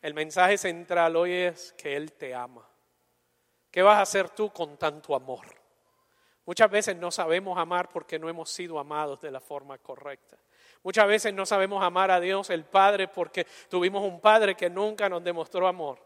El 0.00 0.14
mensaje 0.14 0.56
central 0.56 1.16
hoy 1.16 1.32
es 1.32 1.72
que 1.72 1.96
Él 1.96 2.12
te 2.12 2.34
ama. 2.34 2.68
¿Qué 3.70 3.82
vas 3.82 3.98
a 3.98 4.02
hacer 4.02 4.30
tú 4.30 4.50
con 4.50 4.76
tanto 4.76 5.14
amor? 5.14 5.46
Muchas 6.46 6.70
veces 6.70 6.96
no 6.96 7.10
sabemos 7.10 7.58
amar 7.58 7.88
porque 7.90 8.18
no 8.18 8.28
hemos 8.28 8.50
sido 8.50 8.78
amados 8.78 9.20
de 9.20 9.30
la 9.30 9.40
forma 9.40 9.76
correcta. 9.78 10.38
Muchas 10.82 11.06
veces 11.06 11.34
no 11.34 11.44
sabemos 11.44 11.82
amar 11.82 12.10
a 12.10 12.20
Dios 12.20 12.48
el 12.50 12.64
Padre 12.64 13.08
porque 13.08 13.46
tuvimos 13.68 14.04
un 14.04 14.20
Padre 14.20 14.54
que 14.54 14.70
nunca 14.70 15.08
nos 15.08 15.22
demostró 15.22 15.66
amor. 15.66 15.98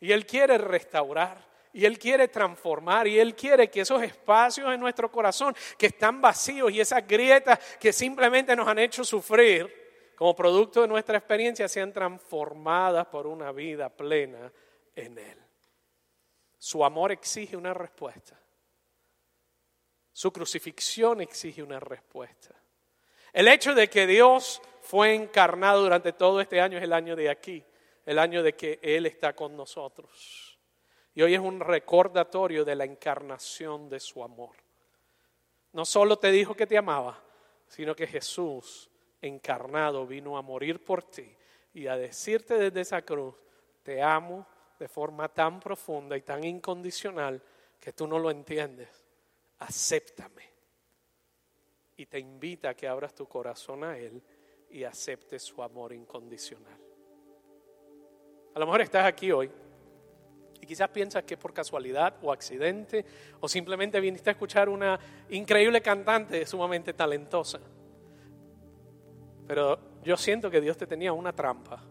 Y 0.00 0.12
Él 0.12 0.26
quiere 0.26 0.58
restaurar, 0.58 1.38
y 1.72 1.84
Él 1.84 1.98
quiere 1.98 2.28
transformar, 2.28 3.06
y 3.06 3.18
Él 3.18 3.34
quiere 3.34 3.70
que 3.70 3.82
esos 3.82 4.02
espacios 4.02 4.72
en 4.74 4.80
nuestro 4.80 5.10
corazón 5.10 5.54
que 5.78 5.86
están 5.86 6.20
vacíos 6.20 6.70
y 6.72 6.80
esas 6.80 7.06
grietas 7.06 7.58
que 7.78 7.92
simplemente 7.92 8.56
nos 8.56 8.68
han 8.68 8.80
hecho 8.80 9.04
sufrir, 9.04 9.85
como 10.16 10.34
producto 10.34 10.80
de 10.80 10.88
nuestra 10.88 11.18
experiencia, 11.18 11.68
sean 11.68 11.92
transformadas 11.92 13.06
por 13.06 13.26
una 13.26 13.52
vida 13.52 13.90
plena 13.90 14.50
en 14.94 15.18
Él. 15.18 15.38
Su 16.58 16.84
amor 16.84 17.12
exige 17.12 17.56
una 17.56 17.74
respuesta. 17.74 18.40
Su 20.12 20.32
crucifixión 20.32 21.20
exige 21.20 21.62
una 21.62 21.78
respuesta. 21.78 22.54
El 23.34 23.48
hecho 23.48 23.74
de 23.74 23.88
que 23.90 24.06
Dios 24.06 24.62
fue 24.80 25.14
encarnado 25.14 25.82
durante 25.82 26.14
todo 26.14 26.40
este 26.40 26.62
año 26.62 26.78
es 26.78 26.84
el 26.84 26.94
año 26.94 27.14
de 27.14 27.28
aquí, 27.28 27.62
el 28.06 28.18
año 28.18 28.42
de 28.42 28.54
que 28.54 28.80
Él 28.82 29.04
está 29.04 29.34
con 29.34 29.54
nosotros. 29.54 30.58
Y 31.14 31.20
hoy 31.20 31.34
es 31.34 31.40
un 31.40 31.60
recordatorio 31.60 32.64
de 32.64 32.74
la 32.74 32.84
encarnación 32.84 33.90
de 33.90 34.00
su 34.00 34.24
amor. 34.24 34.56
No 35.72 35.84
solo 35.84 36.18
te 36.18 36.30
dijo 36.30 36.54
que 36.54 36.66
te 36.66 36.78
amaba, 36.78 37.22
sino 37.68 37.94
que 37.94 38.06
Jesús 38.06 38.88
encarnado 39.26 40.06
vino 40.06 40.38
a 40.38 40.42
morir 40.42 40.84
por 40.84 41.02
ti 41.02 41.36
y 41.74 41.86
a 41.86 41.96
decirte 41.96 42.56
desde 42.58 42.80
esa 42.80 43.02
cruz, 43.02 43.34
te 43.82 44.02
amo 44.02 44.46
de 44.78 44.88
forma 44.88 45.28
tan 45.28 45.60
profunda 45.60 46.16
y 46.16 46.22
tan 46.22 46.42
incondicional 46.44 47.42
que 47.78 47.92
tú 47.92 48.06
no 48.06 48.18
lo 48.18 48.30
entiendes. 48.30 48.88
Acéptame. 49.58 50.50
Y 51.96 52.06
te 52.06 52.18
invita 52.18 52.70
a 52.70 52.74
que 52.74 52.88
abras 52.88 53.14
tu 53.14 53.26
corazón 53.26 53.84
a 53.84 53.96
Él 53.98 54.22
y 54.70 54.84
aceptes 54.84 55.42
su 55.42 55.62
amor 55.62 55.92
incondicional. 55.92 56.78
A 58.54 58.58
lo 58.58 58.66
mejor 58.66 58.80
estás 58.80 59.04
aquí 59.04 59.30
hoy 59.32 59.50
y 60.60 60.66
quizás 60.66 60.88
piensas 60.88 61.24
que 61.24 61.36
por 61.36 61.52
casualidad 61.52 62.14
o 62.22 62.32
accidente 62.32 63.04
o 63.40 63.48
simplemente 63.48 64.00
viniste 64.00 64.30
a 64.30 64.32
escuchar 64.32 64.68
una 64.68 64.98
increíble 65.28 65.80
cantante 65.82 66.46
sumamente 66.46 66.94
talentosa. 66.94 67.60
Pero 69.46 69.78
yo 70.02 70.16
siento 70.16 70.50
que 70.50 70.60
Dios 70.60 70.76
te 70.76 70.86
tenía 70.86 71.12
una 71.12 71.32
trampa. 71.32 71.82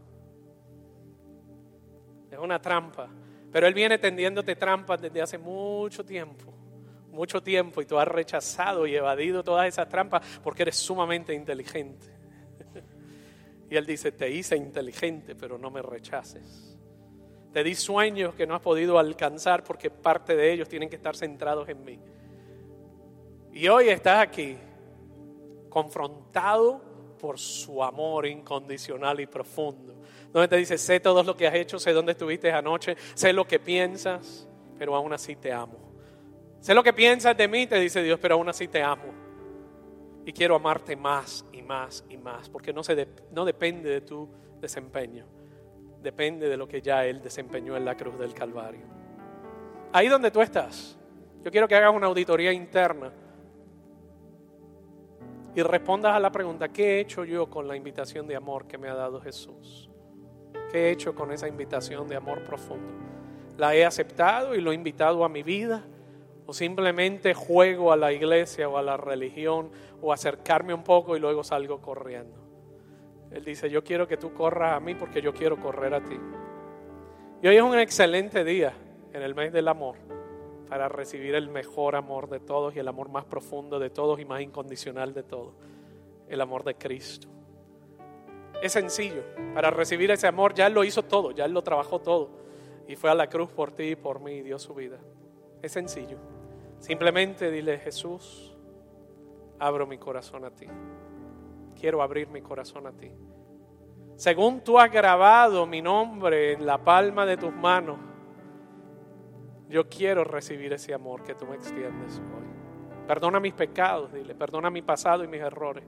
Es 2.30 2.38
una 2.38 2.62
trampa. 2.62 3.10
Pero 3.52 3.68
Él 3.68 3.74
viene 3.74 3.98
tendiéndote 3.98 4.56
trampas 4.56 5.02
desde 5.02 5.22
hace 5.22 5.38
mucho 5.38 6.04
tiempo. 6.06 6.54
mucho 7.12 7.42
tiempo 7.42 7.82
y 7.82 7.86
tú 7.86 7.98
has 7.98 8.08
rechazado 8.10 8.86
y 8.86 8.94
evadido 8.94 9.42
todas 9.42 9.70
esas 9.70 9.88
trampas 9.88 10.40
porque 10.44 10.64
eres 10.64 10.76
sumamente 10.76 11.34
inteligente. 11.34 12.08
Y 13.68 13.76
Él 13.78 13.86
dice, 13.88 14.12
te 14.12 14.30
hice 14.30 14.56
inteligente, 14.56 15.34
pero 15.34 15.58
no 15.58 15.72
me 15.72 15.82
rechaces. 15.82 16.78
Te 17.52 17.64
di 17.64 17.74
sueños 17.74 18.36
que 18.36 18.46
no 18.46 18.54
has 18.54 18.62
podido 18.62 19.00
alcanzar 19.00 19.64
porque 19.64 19.90
parte 19.90 20.36
de 20.36 20.52
ellos 20.52 20.70
tienen 20.70 20.88
que 20.88 20.98
estar 20.98 21.16
centrados 21.16 21.68
en 21.70 21.84
mí. 21.84 22.00
Y 23.54 23.68
hoy 23.70 23.90
estás 23.90 24.20
aquí, 24.20 24.56
confrontado 25.70 26.95
por 27.26 27.40
su 27.40 27.84
amor 27.84 28.28
incondicional 28.28 29.20
y 29.20 29.26
profundo. 29.26 29.96
Donde 30.32 30.48
te 30.48 30.58
dice, 30.58 30.78
sé 30.78 31.00
todo 31.00 31.24
lo 31.24 31.36
que 31.36 31.48
has 31.48 31.56
hecho, 31.56 31.80
sé 31.80 31.92
dónde 31.92 32.12
estuviste 32.12 32.52
anoche, 32.52 32.96
sé 33.16 33.34
lo 33.34 33.48
que 33.48 33.58
piensas, 33.58 34.48
pero 34.78 34.96
aún 34.96 35.12
así 35.12 35.36
te 35.36 35.52
amo. 35.52 35.80
Sé 36.60 36.76
lo 36.76 36.84
que 36.84 36.94
piensas 36.94 37.36
de 37.36 37.48
mí, 37.48 37.66
te 37.66 37.80
dice 37.80 38.04
Dios, 38.04 38.20
pero 38.22 38.36
aún 38.36 38.48
así 38.48 38.68
te 38.68 38.84
amo. 38.84 39.12
Y 40.24 40.34
quiero 40.34 40.56
amarte 40.56 40.96
más 40.96 41.44
y 41.52 41.64
más 41.64 42.06
y 42.08 42.18
más, 42.18 42.48
porque 42.48 42.72
no, 42.72 42.84
se 42.84 43.08
no 43.32 43.44
depende 43.44 43.90
de 43.90 44.02
tu 44.02 44.30
desempeño, 44.62 45.26
depende 46.04 46.48
de 46.48 46.58
lo 46.58 46.68
que 46.68 46.80
ya 46.80 47.08
Él 47.08 47.24
desempeñó 47.24 47.76
en 47.76 47.86
la 47.86 47.98
cruz 47.98 48.20
del 48.20 48.36
Calvario. 48.36 48.86
Ahí 49.92 50.10
donde 50.10 50.30
tú 50.30 50.44
estás, 50.44 50.96
yo 51.42 51.50
quiero 51.50 51.68
que 51.68 51.74
hagas 51.74 51.92
una 51.92 52.06
auditoría 52.06 52.54
interna 52.54 53.12
y 55.56 55.64
respondas 55.64 56.14
a 56.14 56.20
la 56.20 56.32
pregunta, 56.32 56.70
¿qué 56.70 56.98
he 56.98 57.00
hecho 57.00 57.24
yo 57.24 57.50
con 57.50 57.68
la 57.68 57.76
invitación 57.76 58.28
de 58.28 58.36
amor 58.36 58.68
que 58.68 58.78
me 58.78 58.90
ha 58.90 58.94
dado 58.94 59.22
Jesús? 59.22 59.90
¿Qué 60.72 60.88
he 60.88 60.92
hecho 60.92 61.16
con 61.16 61.32
esa 61.32 61.48
invitación 61.48 62.08
de 62.08 62.16
amor 62.16 62.44
profundo? 62.44 62.92
¿La 63.58 63.74
he 63.74 63.86
aceptado 63.86 64.54
y 64.54 64.62
lo 64.62 64.72
he 64.72 64.76
invitado 64.76 65.24
a 65.24 65.30
mi 65.30 65.44
vida? 65.44 65.86
o 66.46 66.54
simplemente 66.54 67.34
juego 67.34 67.92
a 67.92 67.98
la 67.98 68.14
iglesia 68.14 68.70
o 68.70 68.78
a 68.78 68.84
la 68.84 68.98
religión 68.98 69.72
o 70.02 70.14
acercarme 70.14 70.74
un 70.74 70.84
poco 70.84 71.18
y 71.18 71.20
luego 71.20 71.44
salgo 71.44 71.82
corriendo. 71.82 72.38
Él 73.32 73.44
dice, 73.44 73.70
yo 73.70 73.84
quiero 73.84 74.08
que 74.08 74.18
tú 74.18 74.34
corras 74.34 74.74
a 74.74 74.80
mí 74.80 74.96
porque 74.96 75.22
yo 75.22 75.34
quiero 75.34 75.60
correr 75.60 75.94
a 75.94 76.04
ti. 76.04 76.18
Y 77.42 77.48
hoy 77.48 77.58
es 77.58 77.64
un 77.64 77.78
excelente 77.78 78.44
día 78.44 78.74
en 79.12 79.22
el 79.22 79.36
mes 79.36 79.52
del 79.52 79.68
amor 79.68 79.96
para 80.70 80.90
recibir 80.90 81.36
el 81.36 81.50
mejor 81.50 81.96
amor 81.96 82.30
de 82.30 82.40
todos 82.40 82.76
y 82.76 82.80
el 82.80 82.88
amor 82.88 83.10
más 83.10 83.26
profundo 83.26 83.80
de 83.80 83.90
todos 83.90 84.20
y 84.20 84.26
más 84.26 84.42
incondicional 84.42 85.14
de 85.14 85.24
todos, 85.24 85.54
el 86.28 86.42
amor 86.42 86.64
de 86.64 86.76
Cristo. 86.76 87.28
Es 88.62 88.72
sencillo, 88.72 89.24
para 89.54 89.70
recibir 89.70 90.12
ese 90.12 90.28
amor 90.28 90.54
ya 90.54 90.68
Él 90.68 90.74
lo 90.74 90.84
hizo 90.84 91.04
todo, 91.04 91.32
ya 91.32 91.46
Él 91.46 91.54
lo 91.54 91.62
trabajó 91.62 92.00
todo 92.00 92.30
y 92.88 92.96
fue 92.96 93.10
a 93.10 93.16
la 93.16 93.28
cruz 93.28 93.52
por 93.52 93.72
ti 93.72 93.84
y 93.92 93.96
por 93.96 94.20
mí 94.20 94.34
y 94.34 94.42
dio 94.42 94.60
su 94.60 94.74
vida. 94.74 94.98
Es 95.62 95.72
sencillo. 95.72 96.18
Simplemente 96.80 97.50
dile, 97.52 97.78
Jesús, 97.80 98.56
abro 99.60 99.88
mi 99.88 99.98
corazón 99.98 100.46
a 100.46 100.52
ti. 100.52 100.68
Quiero 101.80 102.02
abrir 102.02 102.28
mi 102.30 102.42
corazón 102.42 102.88
a 102.88 102.92
ti. 102.92 103.12
Según 104.16 104.62
tú 104.62 104.80
has 104.80 104.92
grabado 104.92 105.66
mi 105.66 105.82
nombre 105.82 106.54
en 106.54 106.66
la 106.66 106.78
palma 106.78 107.26
de 107.26 107.38
tus 107.38 107.54
manos, 107.54 107.98
yo 109.70 109.88
quiero 109.90 110.24
recibir 110.24 110.74
ese 110.74 110.94
amor 110.94 111.24
que 111.24 111.36
tú 111.36 111.46
me 111.46 111.56
extiendes 111.56 112.20
hoy. 112.20 112.46
Perdona 113.08 113.40
mis 113.40 113.54
pecados, 113.54 114.14
dile, 114.14 114.36
perdona 114.36 114.70
mi 114.70 114.82
pasado 114.82 115.24
y 115.24 115.28
mis 115.28 115.42
errores. 115.42 115.84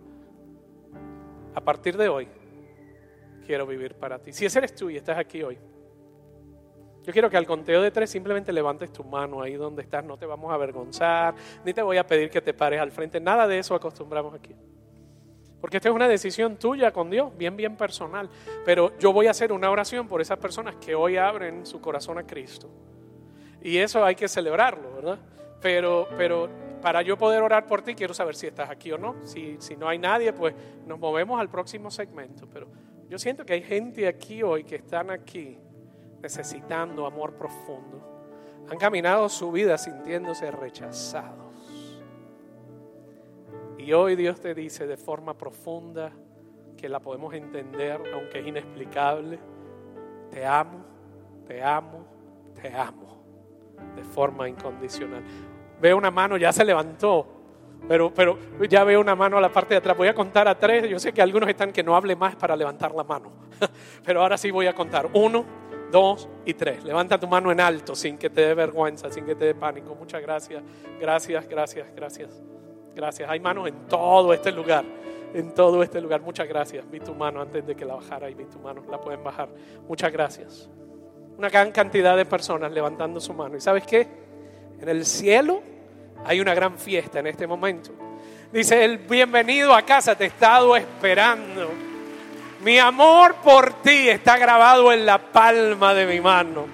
A 1.56 1.62
partir 1.62 1.98
de 1.98 2.08
hoy, 2.10 2.28
quiero 3.46 3.66
vivir 3.66 3.96
para 3.96 4.20
ti. 4.20 4.34
Si 4.34 4.46
ese 4.46 4.60
eres 4.60 4.76
tú 4.76 4.90
y 4.90 4.98
estás 4.98 5.18
aquí 5.18 5.42
hoy, 5.42 5.58
yo 7.04 7.14
quiero 7.14 7.30
que 7.30 7.38
al 7.38 7.48
conteo 7.48 7.82
de 7.82 7.90
tres 7.90 8.10
simplemente 8.10 8.52
levantes 8.52 8.92
tu 8.92 9.04
mano 9.04 9.42
ahí 9.42 9.54
donde 9.54 9.82
estás, 9.82 10.04
no 10.04 10.18
te 10.18 10.26
vamos 10.26 10.52
a 10.52 10.56
avergonzar, 10.56 11.34
ni 11.64 11.74
te 11.74 11.82
voy 11.82 11.98
a 11.98 12.06
pedir 12.06 12.30
que 12.30 12.42
te 12.42 12.54
pares 12.54 12.82
al 12.82 12.92
frente, 12.92 13.20
nada 13.20 13.48
de 13.48 13.60
eso 13.60 13.74
acostumbramos 13.74 14.34
aquí. 14.34 14.54
Porque 15.62 15.78
esta 15.78 15.90
es 15.90 15.96
una 15.96 16.08
decisión 16.08 16.58
tuya 16.58 16.92
con 16.92 17.10
Dios, 17.10 17.36
bien, 17.36 17.58
bien 17.58 17.76
personal. 17.76 18.30
Pero 18.64 18.98
yo 19.00 19.12
voy 19.12 19.28
a 19.28 19.32
hacer 19.32 19.52
una 19.52 19.72
oración 19.72 20.08
por 20.08 20.22
esas 20.22 20.38
personas 20.38 20.76
que 20.76 20.94
hoy 20.94 21.18
abren 21.18 21.66
su 21.66 21.82
corazón 21.82 22.18
a 22.18 22.24
Cristo. 22.24 22.70
Y 23.62 23.78
eso 23.78 24.04
hay 24.04 24.16
que 24.16 24.28
celebrarlo, 24.28 24.94
¿verdad? 24.94 25.20
Pero, 25.62 26.08
pero 26.18 26.50
para 26.82 27.02
yo 27.02 27.18
poder 27.18 27.42
orar 27.42 27.66
por 27.66 27.82
ti, 27.82 27.96
quiero 27.96 28.14
saber 28.14 28.36
si 28.36 28.48
estás 28.48 28.70
aquí 28.70 28.92
o 28.92 28.98
no. 28.98 29.16
Si, 29.26 29.58
si 29.60 29.76
no 29.76 29.88
hay 29.88 29.98
nadie, 29.98 30.34
pues 30.34 30.54
nos 30.86 31.00
movemos 31.00 31.40
al 31.40 31.50
próximo 31.50 31.92
segmento. 31.92 32.48
Pero 32.52 32.68
yo 33.10 33.18
siento 33.18 33.46
que 33.46 33.54
hay 33.54 33.64
gente 33.64 34.08
aquí 34.08 34.44
hoy 34.44 34.64
que 34.64 34.76
están 34.76 35.10
aquí 35.10 35.58
necesitando 36.22 37.06
amor 37.06 37.34
profundo. 37.34 38.02
Han 38.70 38.78
caminado 38.78 39.30
su 39.30 39.52
vida 39.52 39.78
sintiéndose 39.78 40.52
rechazados. 40.52 41.48
Y 43.78 43.94
hoy 43.94 44.16
Dios 44.16 44.40
te 44.42 44.54
dice 44.54 44.86
de 44.86 44.98
forma 44.98 45.38
profunda 45.38 46.12
que 46.76 46.90
la 46.90 47.00
podemos 47.00 47.34
entender, 47.34 48.02
aunque 48.14 48.40
es 48.40 48.48
inexplicable. 48.48 49.40
Te 50.30 50.46
amo, 50.46 50.84
te 51.48 51.64
amo, 51.64 52.06
te 52.62 52.76
amo. 52.76 53.07
De 53.96 54.04
forma 54.04 54.48
incondicional. 54.48 55.24
Veo 55.82 55.98
una 55.98 56.12
mano, 56.12 56.38
ya 56.38 56.52
se 56.52 56.66
levantó. 56.66 57.28
Pero, 57.88 58.14
pero 58.14 58.38
ya 58.70 58.84
veo 58.84 59.00
una 59.00 59.16
mano 59.16 59.38
a 59.38 59.42
la 59.42 59.52
parte 59.52 59.74
de 59.74 59.78
atrás. 59.78 59.96
Voy 59.96 60.08
a 60.08 60.14
contar 60.14 60.48
a 60.48 60.58
tres. 60.58 60.90
Yo 60.90 61.00
sé 61.00 61.14
que 61.14 61.22
algunos 61.22 61.48
están 61.48 61.72
que 61.72 61.84
no 61.84 61.96
hable 61.96 62.16
más 62.16 62.36
para 62.36 62.56
levantar 62.56 62.94
la 62.94 63.04
mano. 63.04 63.32
Pero 64.06 64.22
ahora 64.22 64.38
sí 64.38 64.52
voy 64.52 64.68
a 64.68 64.74
contar. 64.74 65.10
Uno, 65.14 65.46
dos 65.92 66.28
y 66.46 66.54
tres. 66.54 66.84
Levanta 66.84 67.20
tu 67.20 67.28
mano 67.28 67.52
en 67.52 67.62
alto 67.62 67.96
sin 67.96 68.18
que 68.18 68.30
te 68.30 68.42
dé 68.42 68.54
vergüenza, 68.54 69.10
sin 69.10 69.26
que 69.26 69.36
te 69.36 69.46
dé 69.46 69.56
pánico. 69.56 69.96
Muchas 69.96 70.22
gracias, 70.22 70.64
gracias, 71.00 71.48
gracias, 71.48 71.88
gracias. 71.96 72.44
Gracias. 72.94 73.30
Hay 73.30 73.40
manos 73.40 73.68
en 73.68 73.88
todo 73.88 74.34
este 74.34 74.52
lugar, 74.52 74.84
en 75.34 75.54
todo 75.54 75.84
este 75.84 76.02
lugar. 76.02 76.22
Muchas 76.22 76.48
gracias. 76.48 76.90
Vi 76.90 77.00
tu 77.00 77.14
mano 77.14 77.42
antes 77.42 77.66
de 77.66 77.76
que 77.76 77.86
la 77.86 77.96
bajara 77.96 78.30
y 78.30 78.34
vi 78.34 78.46
tu 78.46 78.60
mano. 78.60 78.84
La 78.90 79.00
pueden 79.00 79.24
bajar. 79.24 79.50
Muchas 79.88 80.12
gracias. 80.12 80.70
Una 81.38 81.50
gran 81.50 81.72
cantidad 81.72 82.18
de 82.18 82.26
personas 82.26 82.72
levantando 82.72 83.20
su 83.22 83.32
mano. 83.32 83.56
¿Y 83.56 83.62
sabes 83.62 83.86
qué? 83.86 84.08
En 84.82 84.90
el 84.90 85.06
cielo 85.06 85.62
hay 86.26 86.40
una 86.40 86.56
gran 86.56 86.80
fiesta 86.80 87.20
en 87.20 87.28
este 87.28 87.46
momento. 87.46 87.92
Dice 88.52 88.84
el 88.84 88.98
bienvenido 88.98 89.76
a 89.76 89.84
casa, 89.84 90.16
te 90.16 90.24
he 90.24 90.28
estado 90.28 90.76
esperando. 90.76 91.70
Mi 92.64 92.80
amor 92.80 93.36
por 93.36 93.84
ti 93.84 94.10
está 94.10 94.40
grabado 94.40 94.92
en 94.92 95.06
la 95.06 95.20
palma 95.20 95.94
de 95.94 96.08
mi 96.08 96.20
mano. 96.20 96.66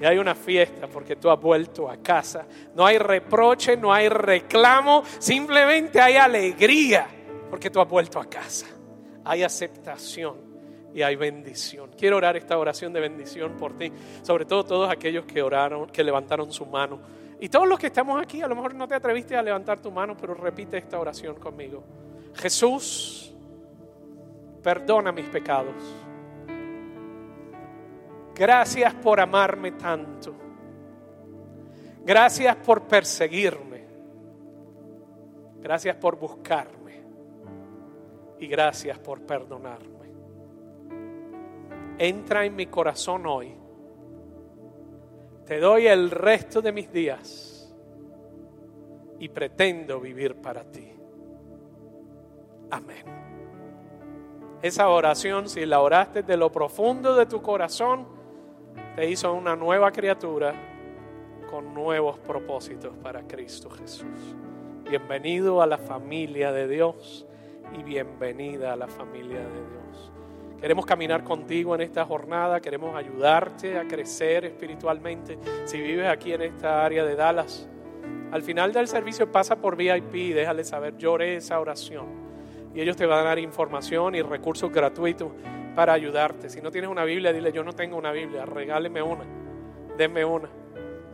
Y 0.00 0.04
hay 0.04 0.16
una 0.18 0.36
fiesta 0.36 0.86
porque 0.86 1.16
tú 1.16 1.28
has 1.28 1.40
vuelto 1.40 1.90
a 1.90 1.96
casa. 1.96 2.46
No 2.76 2.86
hay 2.86 2.98
reproche, 2.98 3.76
no 3.76 3.92
hay 3.92 4.08
reclamo, 4.08 5.02
simplemente 5.18 6.00
hay 6.00 6.14
alegría 6.14 7.08
porque 7.50 7.68
tú 7.68 7.80
has 7.80 7.88
vuelto 7.88 8.20
a 8.20 8.26
casa. 8.26 8.66
Hay 9.24 9.42
aceptación 9.42 10.47
y 10.98 11.02
hay 11.04 11.14
bendición. 11.14 11.90
Quiero 11.96 12.16
orar 12.16 12.36
esta 12.36 12.58
oración 12.58 12.92
de 12.92 12.98
bendición 12.98 13.56
por 13.56 13.78
ti, 13.78 13.92
sobre 14.22 14.44
todo 14.44 14.64
todos 14.64 14.90
aquellos 14.90 15.24
que 15.26 15.40
oraron, 15.40 15.86
que 15.86 16.02
levantaron 16.02 16.52
su 16.52 16.66
mano. 16.66 16.98
Y 17.38 17.48
todos 17.48 17.68
los 17.68 17.78
que 17.78 17.86
estamos 17.86 18.20
aquí, 18.20 18.42
a 18.42 18.48
lo 18.48 18.56
mejor 18.56 18.74
no 18.74 18.88
te 18.88 18.96
atreviste 18.96 19.36
a 19.36 19.42
levantar 19.42 19.78
tu 19.78 19.92
mano, 19.92 20.16
pero 20.20 20.34
repite 20.34 20.76
esta 20.76 20.98
oración 20.98 21.36
conmigo. 21.36 21.84
Jesús, 22.34 23.32
perdona 24.60 25.12
mis 25.12 25.26
pecados. 25.26 25.76
Gracias 28.34 28.92
por 28.94 29.20
amarme 29.20 29.70
tanto. 29.72 30.34
Gracias 32.04 32.56
por 32.56 32.88
perseguirme. 32.88 33.84
Gracias 35.60 35.94
por 35.94 36.18
buscarme. 36.18 37.04
Y 38.40 38.48
gracias 38.48 38.98
por 38.98 39.22
perdonarme. 39.22 39.97
Entra 41.98 42.44
en 42.44 42.54
mi 42.54 42.66
corazón 42.66 43.26
hoy. 43.26 43.54
Te 45.44 45.58
doy 45.58 45.86
el 45.86 46.10
resto 46.10 46.62
de 46.62 46.72
mis 46.72 46.92
días 46.92 47.74
y 49.18 49.28
pretendo 49.28 50.00
vivir 50.00 50.36
para 50.36 50.62
ti. 50.64 50.92
Amén. 52.70 53.04
Esa 54.62 54.88
oración, 54.88 55.48
si 55.48 55.64
la 55.66 55.80
oraste 55.80 56.22
de 56.22 56.36
lo 56.36 56.52
profundo 56.52 57.16
de 57.16 57.26
tu 57.26 57.40
corazón, 57.42 58.06
te 58.94 59.08
hizo 59.08 59.32
una 59.32 59.56
nueva 59.56 59.90
criatura 59.90 60.54
con 61.50 61.72
nuevos 61.72 62.18
propósitos 62.18 62.96
para 63.02 63.26
Cristo 63.26 63.70
Jesús. 63.70 64.36
Bienvenido 64.88 65.62
a 65.62 65.66
la 65.66 65.78
familia 65.78 66.52
de 66.52 66.68
Dios 66.68 67.26
y 67.78 67.82
bienvenida 67.82 68.72
a 68.72 68.76
la 68.76 68.88
familia 68.88 69.40
de 69.40 69.68
Dios. 69.70 70.12
Queremos 70.60 70.86
caminar 70.86 71.22
contigo 71.22 71.74
en 71.76 71.82
esta 71.82 72.04
jornada, 72.04 72.60
queremos 72.60 72.96
ayudarte 72.96 73.78
a 73.78 73.86
crecer 73.86 74.44
espiritualmente. 74.44 75.38
Si 75.64 75.80
vives 75.80 76.08
aquí 76.08 76.32
en 76.32 76.42
esta 76.42 76.84
área 76.84 77.04
de 77.04 77.14
Dallas, 77.14 77.68
al 78.32 78.42
final 78.42 78.72
del 78.72 78.88
servicio 78.88 79.30
pasa 79.30 79.56
por 79.56 79.76
VIP, 79.76 80.34
déjale 80.34 80.64
saber, 80.64 80.96
lloré 80.96 81.36
esa 81.36 81.60
oración 81.60 82.06
y 82.74 82.80
ellos 82.80 82.96
te 82.96 83.06
van 83.06 83.20
a 83.20 83.28
dar 83.28 83.38
información 83.38 84.16
y 84.16 84.22
recursos 84.22 84.72
gratuitos 84.72 85.30
para 85.76 85.92
ayudarte. 85.92 86.50
Si 86.50 86.60
no 86.60 86.72
tienes 86.72 86.90
una 86.90 87.04
Biblia, 87.04 87.32
dile 87.32 87.52
yo 87.52 87.62
no 87.62 87.72
tengo 87.72 87.96
una 87.96 88.10
Biblia, 88.10 88.44
regáleme 88.44 89.00
una, 89.00 89.24
denme 89.96 90.24
una. 90.24 90.48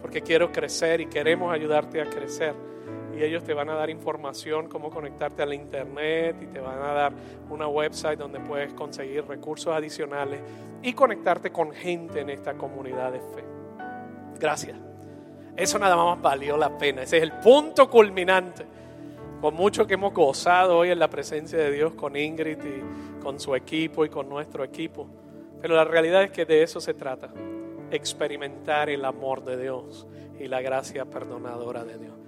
porque 0.01 0.23
quiero 0.23 0.53
crecer 0.53 1.01
y 1.01 1.07
queremos 1.07 1.53
ayudarte 1.53 2.01
a 2.01 2.07
crecer. 2.07 2.55
Y 3.17 3.23
ellos 3.23 3.45
te 3.45 3.55
van 3.55 3.69
a 3.69 3.75
dar 3.75 3.91
información, 3.91 4.69
cómo 4.69 4.91
conectarte 4.91 5.43
al 5.43 5.55
internet 5.55 6.37
y 6.43 6.47
te 6.47 6.61
van 6.61 6.79
a 6.79 6.93
dar 6.93 7.13
una 7.49 7.69
website 7.69 8.19
donde 8.19 8.41
puedes 8.41 8.73
conseguir 8.73 9.25
recursos 9.27 9.73
adicionales 9.73 10.41
y 10.83 10.93
conectarte 10.93 11.51
con 11.51 11.73
gente 11.73 12.21
en 12.21 12.31
esta 12.31 12.55
comunidad 12.55 13.13
de 13.13 13.21
fe. 13.21 13.45
Gracias. 14.39 14.77
Eso 15.57 15.79
nada 15.79 15.97
más 15.97 16.21
valió 16.21 16.57
la 16.57 16.77
pena. 16.77 17.03
Ese 17.03 17.19
es 17.19 17.23
el 17.23 17.33
punto 17.33 17.89
culminante. 17.89 18.67
Con 19.41 19.55
mucho 19.55 19.87
que 19.87 19.95
hemos 19.95 20.13
gozado 20.13 20.79
hoy 20.79 20.91
en 20.91 20.99
la 20.99 21.09
presencia 21.09 21.59
de 21.59 21.71
Dios 21.71 21.95
con 21.95 22.17
Ingrid 22.17 22.59
y 22.59 23.23
con 23.23 23.39
su 23.39 23.55
equipo 23.55 24.05
y 24.05 24.09
con 24.09 24.29
nuestro 24.29 24.65
equipo. 24.65 25.07
Pero 25.61 25.77
la 25.77 25.85
realidad 25.85 26.25
es 26.25 26.31
que 26.31 26.45
de 26.45 26.63
eso 26.63 26.81
se 26.81 26.95
trata. 26.95 27.31
Experimentar 27.91 28.91
el 28.91 29.05
amor 29.05 29.45
de 29.45 29.63
Dios 29.63 30.07
y 30.41 30.49
la 30.49 30.61
gracia 30.61 31.05
perdonadora 31.05 31.85
de 31.85 31.99
Dios. 31.99 32.24